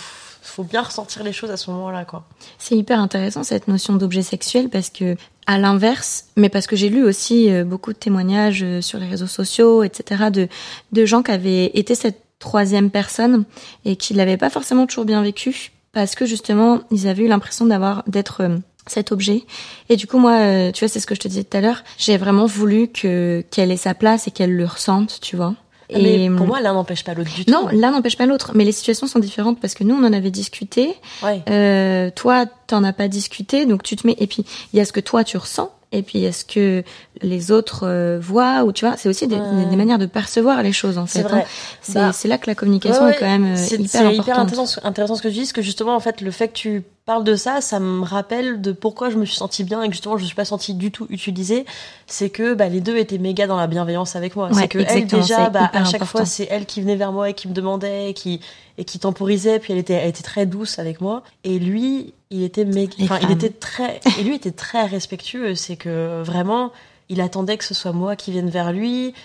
[0.49, 2.25] faut bien ressentir les choses à ce moment-là quoi
[2.57, 5.15] C'est hyper intéressant cette notion d'objet sexuel parce que,
[5.47, 9.07] à l'inverse, mais parce que j'ai lu aussi euh, beaucoup de témoignages euh, sur les
[9.07, 10.47] réseaux sociaux, etc., de,
[10.91, 13.45] de gens qui avaient été cette troisième personne
[13.85, 17.65] et qui l'avaient pas forcément toujours bien vécu parce que justement, ils avaient eu l'impression
[17.65, 18.57] d'avoir, d'être euh,
[18.87, 19.43] cet objet.
[19.89, 21.61] Et du coup, moi, euh, tu vois, c'est ce que je te disais tout à
[21.61, 25.53] l'heure, j'ai vraiment voulu que, qu'elle ait sa place et qu'elle le ressente, tu vois.
[25.93, 28.51] mais pour hum, moi l'un n'empêche pas l'autre du tout non, l'un n'empêche pas l'autre,
[28.55, 30.95] mais les situations sont différentes parce que nous, on en avait discuté.
[31.23, 34.15] ouais Euh, toi, t'en as pas discuté, donc tu te mets.
[34.19, 36.31] Et puis, il y a ce que toi tu ressens, et puis il y a
[36.31, 36.83] ce que
[37.23, 39.65] les autres euh, voient, ou tu vois, c'est aussi des, Ouais.
[39.69, 41.23] des manières de percevoir les choses en fait.
[41.27, 41.43] c'est hein.
[41.81, 43.97] C'est Bah, c'est là que la communication Ouais, est quand même euh, c'est hyper c'est
[43.99, 44.23] importante.
[44.27, 46.53] hyper intéressant, intéressant ce que tu dis, parce que justement, en fait, le fait que
[46.53, 49.87] tu parles de ça, ça me rappelle de pourquoi je me suis sentie bien et
[49.87, 51.65] que justement, je me suis pas sentie du tout utilisée.
[52.05, 54.49] C'est que bah, les deux étaient méga dans la bienveillance avec moi.
[54.49, 56.05] Ouais, c'est que elle, déjà, bah, à chaque important.
[56.05, 58.41] fois, c'est elle qui venait vers moi et qui me demandait, et qui
[58.77, 61.23] et qui temporisait, puis elle était, elle était très douce avec moi.
[61.43, 65.55] Et lui, il était méga, enfin, il était très, et lui était très respectueux.
[65.55, 66.71] C'est que vraiment,
[67.09, 69.15] il attendait que ce soit moi qui vienne vers lui.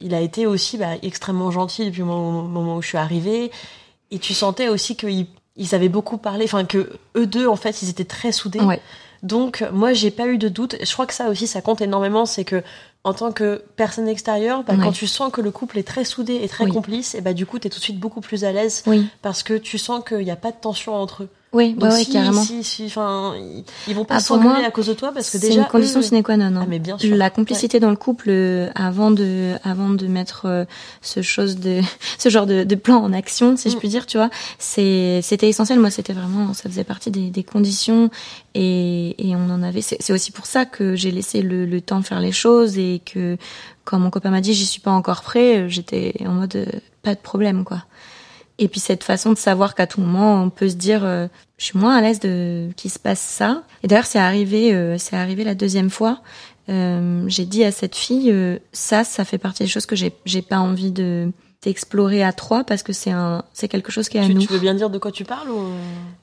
[0.00, 3.50] Il a été aussi bah, extrêmement gentil depuis le moment, où je suis arrivée.
[4.12, 5.26] Et tu sentais aussi qu'ils
[5.56, 8.60] ils avaient beaucoup parlé, enfin que eux deux en fait ils étaient très soudés.
[8.60, 8.80] Ouais.
[9.22, 10.76] Donc moi j'ai pas eu de doute.
[10.82, 12.62] Je crois que ça aussi ça compte énormément, c'est que
[13.04, 14.82] en tant que personne extérieure, bah, Ouais.
[14.84, 16.70] quand tu sens que le couple est très soudé et très Oui.
[16.72, 19.42] complice, et bah du coup t'es tout de suite beaucoup plus à l'aise Oui, parce
[19.42, 21.28] que tu sens qu'il n'y a pas de tension entre eux.
[21.54, 22.42] Oui, Donc ouais, si, carrément.
[22.42, 25.38] si, si, enfin ils, ils vont pas Ah, s'engueuler à cause de toi parce que
[25.38, 26.60] C'est déjà une condition eux- sine qua non.
[26.62, 27.14] Ah mais bien sûr.
[27.16, 30.64] La complicité dans le couple euh, avant de avant de mettre euh,
[31.00, 31.80] ce chose de
[32.18, 33.78] ce genre de, de plan en action si je Mm.
[33.78, 37.44] puis dire tu vois c'est c'était essentiel moi c'était vraiment ça faisait partie des, des
[37.44, 38.10] conditions
[38.54, 41.80] et, et on en avait c'est c'est aussi pour ça que j'ai laissé le, le
[41.80, 43.36] temps de faire les choses et que
[43.84, 46.66] quand mon copain m'a dit j'y suis pas encore prêt euh, j'étais en mode euh,
[47.02, 47.84] pas de problème quoi
[48.58, 51.26] et puis cette façon de savoir qu'à tout moment on peut se dire euh,
[51.58, 53.62] je suis moins à l'aise de qu'il se passe ça.
[53.82, 56.20] Et d'ailleurs c'est arrivé euh, c'est arrivé la deuxième fois.
[56.68, 60.12] Euh, j'ai dit à cette fille euh, ça ça fait partie des choses que j'ai
[60.24, 61.30] j'ai pas envie de
[61.64, 64.42] d'explorer à trois parce que c'est un c'est quelque chose qui est à tu, nous.
[64.42, 65.64] tu veux bien dire de quoi tu parles ou?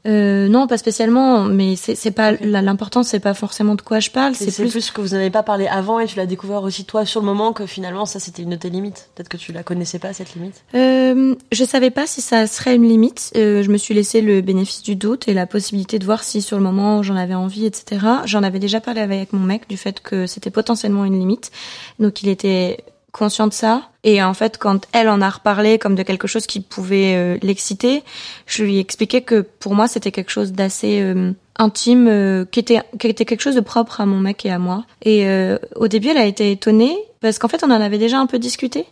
[0.08, 4.00] Euh, non, pas spécialement, mais c'est c'est pas la- l'important, c'est pas forcément de quoi
[4.00, 4.72] je parle, c'est c'est plus...
[4.72, 7.26] plus, que vous n'avez pas parlé avant et tu l'as découvert aussi toi sur le
[7.26, 9.10] moment que finalement ça c'était une de tes limites.
[9.16, 10.64] Peut-être que tu la connaissais pas cette limite.
[10.76, 13.32] Euh, je savais pas si ça serait une limite.
[13.36, 16.42] Euh, je me suis laissé le bénéfice du doute et la possibilité de voir si
[16.42, 18.06] sur le moment j'en avais envie, etc.
[18.26, 21.52] J'en avais déjà parlé avec mon mec du fait que c'était potentiellement une limite,
[22.00, 23.84] donc il était conscient de ça.
[24.04, 27.38] Et en fait, quand elle en a reparlé comme de quelque chose qui pouvait euh,
[27.42, 28.04] l'exciter,
[28.46, 32.60] je lui ai expliqué que pour moi c'était quelque chose d'assez euh, intime, euh, qui
[32.60, 34.84] était qui était quelque chose de propre à mon mec et à moi.
[35.04, 38.20] Et euh, au début, elle a été étonnée parce qu'en fait, on en avait déjà
[38.20, 38.86] un peu discuté.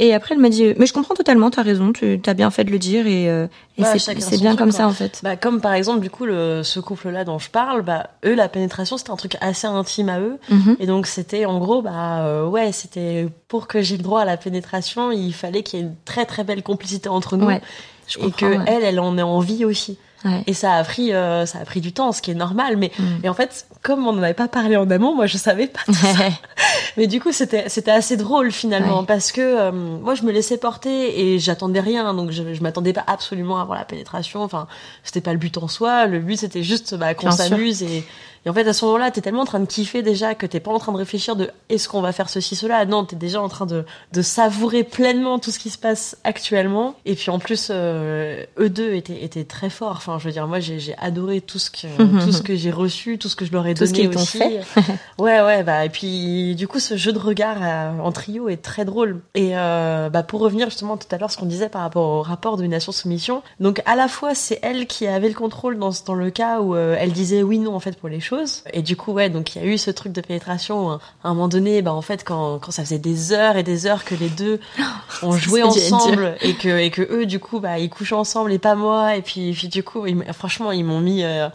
[0.00, 2.62] Et après, elle m'a dit, mais je comprends totalement, t'as raison, tu as bien fait
[2.64, 3.46] de le dire et, euh,
[3.76, 4.78] et Ouais, c'est bien comme quoi.
[4.78, 5.20] ça en fait.
[5.24, 8.34] Bah comme par exemple du coup le, ce couple là dont je parle, bah eux
[8.36, 10.76] la pénétration c'était un truc assez intime à eux Mhm.
[10.78, 14.24] et donc c'était en gros bah euh, ouais c'était pour que j'ai le droit à
[14.24, 17.60] la pénétration il fallait qu'il y ait une très très belle complicité entre nous Ouais,
[18.06, 18.64] je et que ouais.
[18.66, 19.98] elle elle en ait envie aussi.
[20.28, 20.42] Ouais.
[20.46, 22.76] Et ça a pris, euh, ça a pris du temps, ce qui est normal.
[22.76, 23.02] Mais Mm.
[23.24, 25.80] et en fait, comme on n'en avait pas parlé en amont, moi je savais pas.
[25.86, 26.08] Tout ça.
[26.96, 29.06] Mais du coup, c'était c'était assez drôle finalement Ouais.
[29.06, 32.92] parce que euh, moi je me laissais porter et j'attendais rien, donc je, je m'attendais
[32.92, 34.42] pas absolument à avoir la pénétration.
[34.42, 34.66] Enfin,
[35.04, 36.06] c'était pas le but en soi.
[36.06, 38.04] Le but c'était juste bah, qu'on s'amuse et
[38.48, 40.58] et en fait à ce moment-là, t'es tellement en train de kiffer déjà que t'es
[40.58, 42.86] pas en train de réfléchir de est-ce qu'on va faire ceci cela?
[42.86, 43.84] Non, t'es déjà en train de
[44.14, 46.94] de savourer pleinement tout ce qui se passe actuellement.
[47.04, 49.96] Et puis en plus, euh, eux deux étaient étaient très forts.
[49.98, 51.88] Enfin, je veux dire, moi j'ai j'ai adoré tout ce que
[52.24, 54.14] tout ce que j'ai reçu, tout ce que je leur ai Tout ce donné qu'ils
[54.14, 54.38] t'ont aussi.
[54.38, 54.60] fait.
[55.18, 58.62] ouais, ouais, bah et puis du coup, ce jeu de regard euh, en trio est
[58.62, 59.20] très drôle.
[59.34, 62.22] Et euh, bah pour revenir justement tout à l'heure, ce qu'on disait par rapport au
[62.22, 63.42] rapport domination-soumission.
[63.60, 66.74] Donc à la fois, c'est elle qui avait le contrôle dans dans le cas où
[66.74, 68.37] euh, elle disait oui non en fait pour les choses.
[68.72, 70.86] Et du coup, ouais, donc il y a eu ce truc de pénétration.
[70.86, 73.62] où, À un moment donné, bah en fait, quand quand ça faisait des heures et
[73.62, 74.60] des heures que les deux
[75.22, 78.58] ont joué ensemble et que et que eux du coup bah ils couchent ensemble et
[78.58, 79.16] pas moi.
[79.16, 81.48] Et puis puis du coup ils franchement ils m'ont mis euh,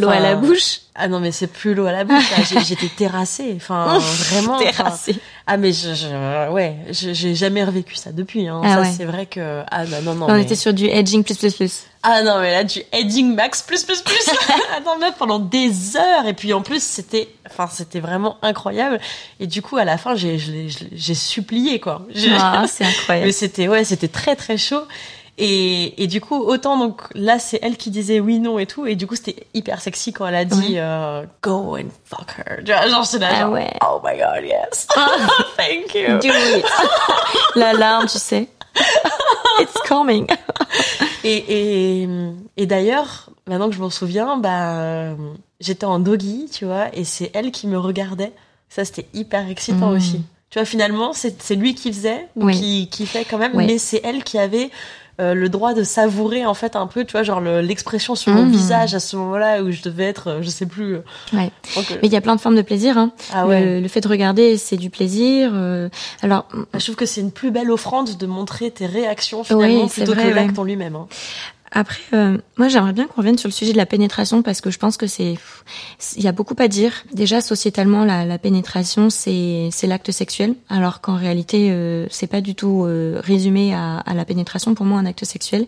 [0.00, 0.80] L'eau à la bouche.
[0.94, 2.24] ah non mais c'est plus l'eau à la bouche
[2.66, 3.98] j'étais terrassée enfin
[4.30, 5.16] vraiment enfin, Terrassé.
[5.46, 8.60] ah mais je, je ouais j'ai jamais revécu ça depuis hein.
[8.64, 8.92] Ah ça ouais.
[8.96, 11.54] c'est vrai que ah non non non On mais- était sur du edging plus plus
[11.54, 11.82] plus.
[12.02, 14.30] ah non mais là du heading max plus plus plus
[14.76, 19.00] attends meuf pendant des heures et puis en plus c'était enfin c'était vraiment incroyable
[19.40, 22.06] et du coup à la fin j'ai j'ai supplié quoi
[22.38, 23.26] Ah, c'est incroyable.
[23.26, 24.82] mais c'était ouais, c'était très très chaud.
[25.38, 28.86] Et, et du coup, autant donc là, c'est elle qui disait oui, non et tout.
[28.86, 30.78] Et du coup, c'était hyper sexy quand elle a dit Ouais.
[30.80, 32.64] euh, go and fuck her.
[32.66, 33.70] Genre, c'est là, Ah genre, ouais.
[33.82, 34.86] oh my god, yes.
[35.56, 36.18] Thank you.
[36.18, 36.28] Do
[36.58, 36.64] it.
[37.56, 38.48] la larme, tu sais.
[39.60, 40.26] It's coming.
[41.24, 42.08] Et, et,
[42.56, 45.14] et d'ailleurs, maintenant que je m'en souviens, bah,
[45.60, 48.32] j'étais en doggy, tu vois, et c'est elle qui me regardait.
[48.68, 49.96] Ça, c'était hyper excitant Mm.
[49.96, 50.22] aussi.
[50.50, 52.58] Tu vois, finalement, c'est lui qui faisait, ou Oui.
[52.58, 53.66] qui, qui fait quand même, Oui.
[53.66, 54.70] mais c'est elle qui avait
[55.20, 58.32] euh, le droit de savourer, en fait, un peu, tu vois, genre le- l'expression sur
[58.32, 58.50] mon Mm.
[58.50, 60.94] visage à ce moment-là où je devais être, euh, je sais plus.
[60.96, 61.00] euh,
[61.34, 61.50] Ouais.
[61.76, 62.96] donc, Mais il y a plein de formes de plaisir.
[62.98, 63.12] Hein.
[63.32, 63.64] ah ouais.
[63.64, 65.50] le, le fait de regarder, c'est du plaisir.
[65.54, 65.88] euh,
[66.22, 70.14] alors, Je trouve que c'est une plus belle offrande de montrer tes réactions finalement plutôt
[70.14, 70.96] vrai, que l'acte en lui-même.
[70.96, 71.06] hein.
[71.72, 74.70] Après, euh, moi j'aimerais bien qu'on revienne sur le sujet de la pénétration parce que
[74.70, 75.36] je pense que c'est,
[76.16, 76.92] il y a beaucoup à dire.
[77.12, 82.42] Déjà sociétalement, la, la pénétration c'est c'est l'acte sexuel, alors qu'en réalité euh, c'est pas
[82.42, 84.74] du tout euh, résumé à, à la pénétration.
[84.74, 85.66] Pour moi, un acte sexuel.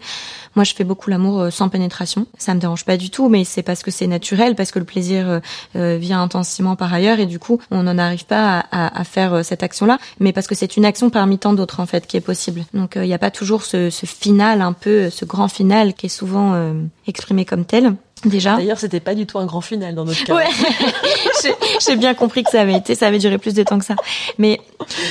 [0.57, 2.27] Moi, je fais beaucoup l'amour euh, sans pénétration.
[2.39, 4.85] Ça me dérange pas du tout, mais c'est parce que c'est naturel, parce que le
[4.85, 5.41] plaisir euh,
[5.77, 9.05] euh, vient intensément par ailleurs et du coup on n'en arrive pas à, à, à
[9.05, 12.19] faire cette action-là, mais parce que c'est une action parmi tant d'autres en fait qui
[12.19, 12.65] est possible.
[12.75, 16.07] Donc il n'y a pas toujours ce, ce final un peu, ce grand final qui
[16.07, 16.73] est souvent euh,
[17.07, 17.95] exprimé comme tel.
[18.25, 18.57] Déjà.
[18.57, 20.35] D'ailleurs, c'était pas du tout un grand final dans notre cas.
[20.35, 20.47] Ouais,
[21.87, 23.97] J'ai- bien compris que ça avait été, ça avait duré plus de temps que ça.
[24.39, 24.61] Mais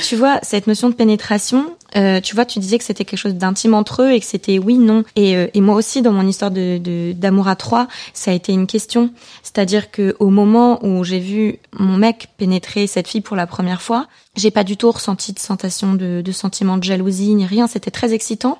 [0.06, 1.66] tu vois, cette notion de pénétration,
[1.96, 4.58] euh, tu vois, tu disais que c'était quelque chose d'intime entre eux et que c'était
[4.58, 5.04] oui, non.
[5.16, 8.34] Et, euh, et moi aussi, dans mon histoire de de- d'amour à trois, ça a
[8.34, 9.10] été une question.
[9.42, 13.80] C'est-à-dire que au moment où j'ai vu mon mec pénétrer cette fille pour la première
[13.82, 14.06] fois,
[14.36, 17.66] j'ai pas du tout ressenti de sensation de, de sentiment de jalousie ni rien.
[17.68, 18.58] C'était très excitant.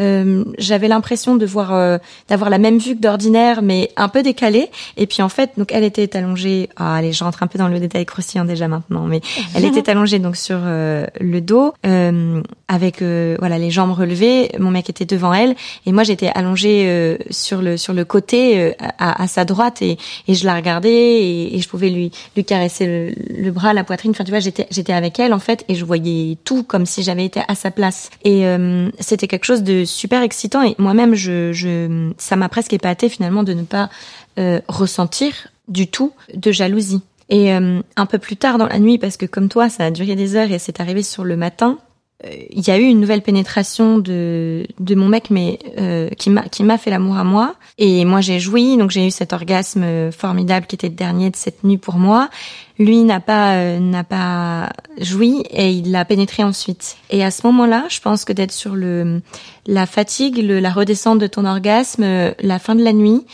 [0.00, 1.98] Euh, j'avais l'impression de voir euh,
[2.28, 4.70] d'avoir la même vue que d'ordinaire mais un peu décalée.
[4.96, 6.68] Et puis en fait donc elle était allongée.
[6.76, 9.20] Ah, allez je rentre un peu dans le détail croustillant déjà maintenant mais
[9.54, 14.50] elle était allongée donc sur euh, le dos euh, avec euh, voilà les jambes relevées.
[14.58, 15.54] Mon mec était devant elle.
[15.86, 19.82] Et moi j'étais allongée euh, sur le sur le côté euh, à, à sa droite.
[19.82, 19.98] Et,
[20.28, 23.84] et je la regardais et, et je pouvais lui lui caresser le, le bras la
[23.84, 24.12] poitrine.
[24.12, 27.02] Enfin tu vois j'étais j'étais avec elle en fait et je voyais tout comme si
[27.02, 28.10] j'avais été à sa place.
[28.24, 33.08] Et euh, c'était quelque chose de super excitant et moi-même je, ça m'a presque épaté
[33.08, 33.90] finalement de ne pas
[34.38, 37.02] euh, ressentir du tout de jalousie.
[37.28, 39.90] Et euh, un peu plus tard dans la nuit parce que comme toi ça a
[39.90, 41.78] duré des heures et c'est arrivé sur le matin
[42.50, 46.42] il y a eu une nouvelle pénétration de de mon mec, mais euh, qui m'a
[46.42, 47.54] qui m'a fait l'amour à moi.
[47.78, 51.36] Et moi j'ai joui, donc j'ai eu cet orgasme formidable qui était le dernier de
[51.36, 52.28] cette nuit pour moi.
[52.78, 56.96] Lui n'a pas euh, n'a pas joui et il l'a pénétré ensuite.
[57.10, 59.22] Et à ce moment-là, je pense que d'être sur le
[59.66, 63.24] la fatigue, le, la redescente de ton orgasme, la fin de la nuit,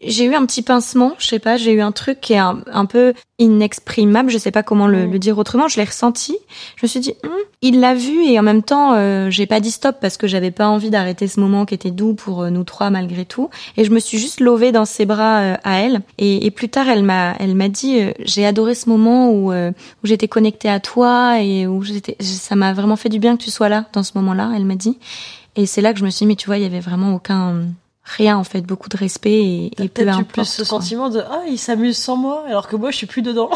[0.00, 2.60] j'ai eu un petit pincement, je sais pas, j'ai eu un truc qui est un,
[2.72, 5.12] un peu inexprimable, je sais pas comment le, mm.
[5.12, 6.36] le dire autrement, je l'ai ressenti.
[6.76, 7.30] Je me suis dit, hum,
[7.62, 10.52] il l'a vu et en même temps, euh, j'ai pas dit stop parce que j'avais
[10.52, 13.50] pas envie d'arrêter ce moment qui était doux pour euh, nous trois malgré tout.
[13.76, 16.02] Et je me suis juste lovée dans ses bras euh, à elle.
[16.18, 20.04] Et, et, plus tard, elle m'a, elle m'a dit, j'ai adoré ce moment où, où
[20.04, 23.50] j'étais connectée à toi et où j'étais, ça m'a vraiment fait du bien que tu
[23.50, 24.52] sois là dans ce moment-là.
[24.54, 24.98] Elle m'a dit.
[25.56, 27.14] Et c'est là que je me suis dit, mais tu vois, il y avait vraiment
[27.14, 27.62] aucun
[28.08, 30.28] rien en fait, beaucoup de respect et, et peu importe.
[30.28, 33.22] plus ce sentiment de ah il s'amuse sans moi alors que moi je suis plus
[33.22, 33.50] dedans.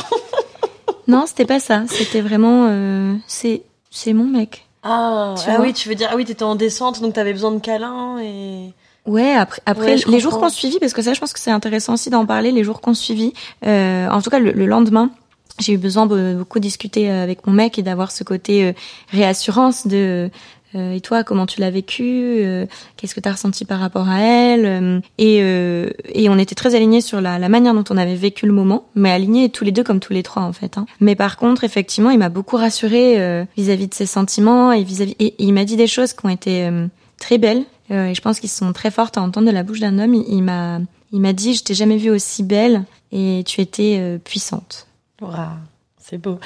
[1.09, 1.85] non, c'était pas ça.
[1.89, 4.67] C'était vraiment euh, c'est c'est mon mec.
[4.83, 7.61] Ah, ah oui, tu veux dire ah oui t'étais en descente donc t'avais besoin de
[7.61, 8.73] câlins et.
[9.05, 11.95] Ouais, après, après les jours qu'on suivi, parce que ça, je pense que c'est intéressant
[11.95, 13.33] aussi d'en parler, les jours qu'on suivi.
[13.67, 15.11] Euh, en tout cas, le, lendemain,
[15.59, 18.73] j'ai eu besoin de beaucoup discuter avec mon mec et d'avoir ce côté euh,
[19.09, 20.29] réassurance de euh,
[20.75, 22.67] et toi, comment tu l'as vécu euh,
[22.97, 25.39] Qu'est-ce que tu as ressenti par rapport à elle euh, et,
[26.15, 28.87] et on était très alignés sur la, la, manière dont on avait vécu le moment,
[28.95, 30.79] mais alignés tous les deux comme tous les trois en fait.
[30.79, 30.87] Hein.
[31.01, 35.17] Mais par contre, effectivement, il m'a beaucoup rassuré vis-à-vis de ses sentiments et vis-à-vis.
[35.19, 36.71] Et, il m'a dit des choses qui ont été
[37.19, 39.99] très belles et je pense qu'ils sont très fortes à entendre de la bouche d'un
[39.99, 40.15] homme.
[40.15, 40.81] Il, m'a
[41.13, 44.87] il m'a dit, je t'ai jamais vue aussi belle et tu étais puissante.
[45.21, 45.35] Waouh,
[46.01, 46.39] c'est beau.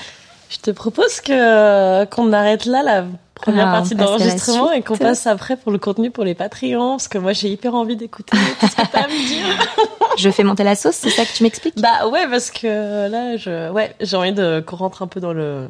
[0.49, 3.07] Je te propose que qu'on arrête là la
[3.41, 7.09] première ah, partie d'enregistrement et qu'on passe après pour le contenu pour les Patreons parce
[7.09, 9.47] que moi j'ai hyper envie d'écouter ce que t'as à me dire.
[10.18, 11.80] je fais monter la sauce, c'est ça que tu m'expliques?
[11.80, 15.32] Bah ouais parce que là je ouais, j'ai envie de qu'on rentre un peu dans
[15.32, 15.68] le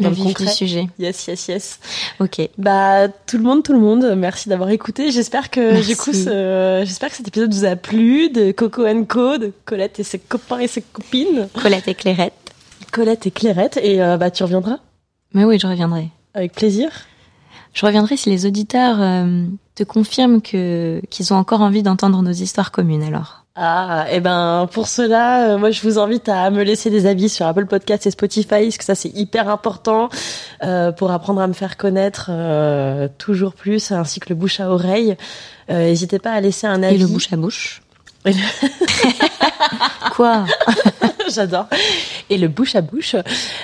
[0.00, 0.88] dans le, vif du sujet.
[0.98, 1.80] Yes, yes, yes.
[2.18, 2.48] Ok.
[2.58, 5.10] Bah tout le monde, tout le monde, merci d'avoir écouté.
[5.10, 9.52] J'espère que du coup, j'espère que cet épisode vous a plu de Coco Co, de
[9.64, 11.48] Colette et ses copains et ses copines.
[11.60, 12.32] Colette et Clairette.
[12.92, 14.78] Colette et Clairette et euh, bah tu reviendras?
[15.32, 16.08] Mais oui, je reviendrai.
[16.34, 16.90] Avec plaisir.
[17.74, 22.32] Je reviendrai si les auditeurs euh, te confirment que qu'ils ont encore envie d'entendre nos
[22.32, 23.44] histoires communes alors.
[23.56, 27.06] Ah, et eh ben pour cela, euh, moi je vous invite à me laisser des
[27.06, 30.08] avis sur Apple Podcasts et Spotify, parce que ça c'est hyper important
[30.64, 32.30] euh, pour apprendre à me faire connaître
[33.18, 35.16] toujours plus, ainsi que le bouche à oreille.
[35.68, 36.96] N'hésitez pas à laisser un avis.
[36.96, 37.83] Et le bouche à bouche.
[40.14, 40.44] Quoi
[41.34, 41.66] J'adore.
[42.30, 43.16] Et le bouche à bouche,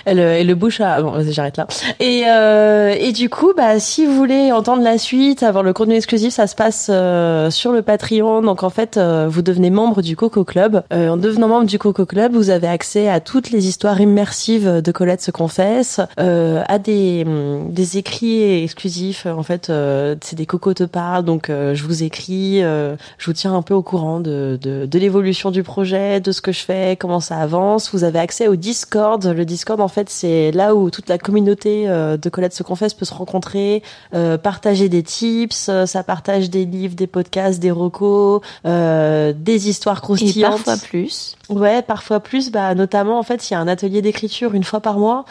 [0.07, 1.67] et le, et le bouche à bon, j'arrête là.
[1.99, 5.95] Et euh, et du coup, bah si vous voulez entendre la suite, avoir le contenu
[5.95, 8.43] exclusif, ça se passe euh, sur le Patreon.
[8.43, 10.83] Donc en fait, euh, vous devenez membre du Coco Club.
[10.93, 14.81] Euh, en devenant membre du Coco Club, vous avez accès à toutes les histoires immersives
[14.83, 17.27] de Colette se confesse, à des
[17.69, 19.27] des écrits exclusifs.
[19.27, 19.73] En fait,
[20.23, 23.83] c'est des Coco te parlent, donc je vous écris, je vous tiens un peu au
[23.83, 27.93] courant de de, de l'évolution du projet, de ce que je fais, comment ça avance.
[27.93, 29.25] Vous avez accès au Discord.
[29.25, 32.95] Le Discord, en fait, c'est là où toute la communauté euh, de Colette se confesse
[32.95, 33.83] peut se rencontrer,
[34.15, 35.69] euh, partager des tips.
[35.69, 40.61] Euh, ça partage des livres, des podcasts, des recos, des histoires croustillantes.
[40.61, 41.37] Et parfois plus.
[41.51, 42.51] Ouais, parfois plus.
[42.51, 45.25] Bah, notamment, en fait, il y a un atelier d'écriture une fois par mois.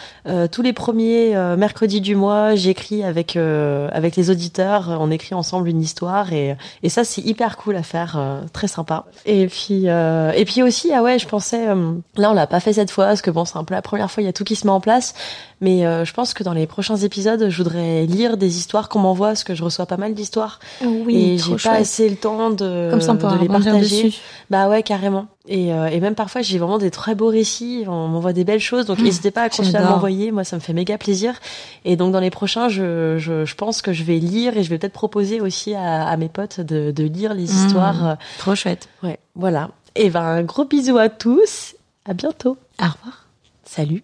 [0.52, 4.98] tous les premiers mercredis du mois, j'écris avec avec les auditeurs.
[5.00, 8.20] On écrit ensemble une histoire et et ça, c'est hyper cool à faire,
[8.54, 9.06] très sympa.
[9.26, 11.68] Et puis et puis aussi, ah ouais, je pensais
[12.16, 14.12] là, on l'a pas fait cette fois parce que bon, c'est un peu la première
[14.12, 14.22] fois.
[14.24, 15.14] Il y a tout qui se met en place,
[15.62, 19.00] mais euh, je pense que dans les prochains épisodes, je voudrais lire des histoires qu'on
[19.00, 20.60] m'envoie parce que je reçois pas mal d'histoires.
[20.84, 23.80] Oui, et j'ai pas assez le temps de, Comme ça, on de les partager.
[23.80, 24.22] Dessus.
[24.50, 25.28] Bah ouais, carrément.
[25.48, 27.86] Et, euh, et même parfois, j'ai vraiment des très beaux récits.
[27.88, 30.32] On m'envoie des belles choses, donc mmh, n'hésitez pas à continuer à m'envoyer.
[30.32, 31.40] Moi, ça me fait méga plaisir.
[31.86, 34.70] Et donc dans les prochains, je, je, je pense que je vais lire et je
[34.70, 38.18] vais peut-être proposer aussi à, à, mes potes de, de lire les mmh, histoires.
[38.38, 38.90] Trop chouette.
[39.02, 39.72] Ouais, voilà.
[39.96, 41.76] Et ben un gros bisou à tous
[42.06, 42.58] à bientôt.
[42.80, 43.26] Au revoir.
[43.66, 44.04] Salut.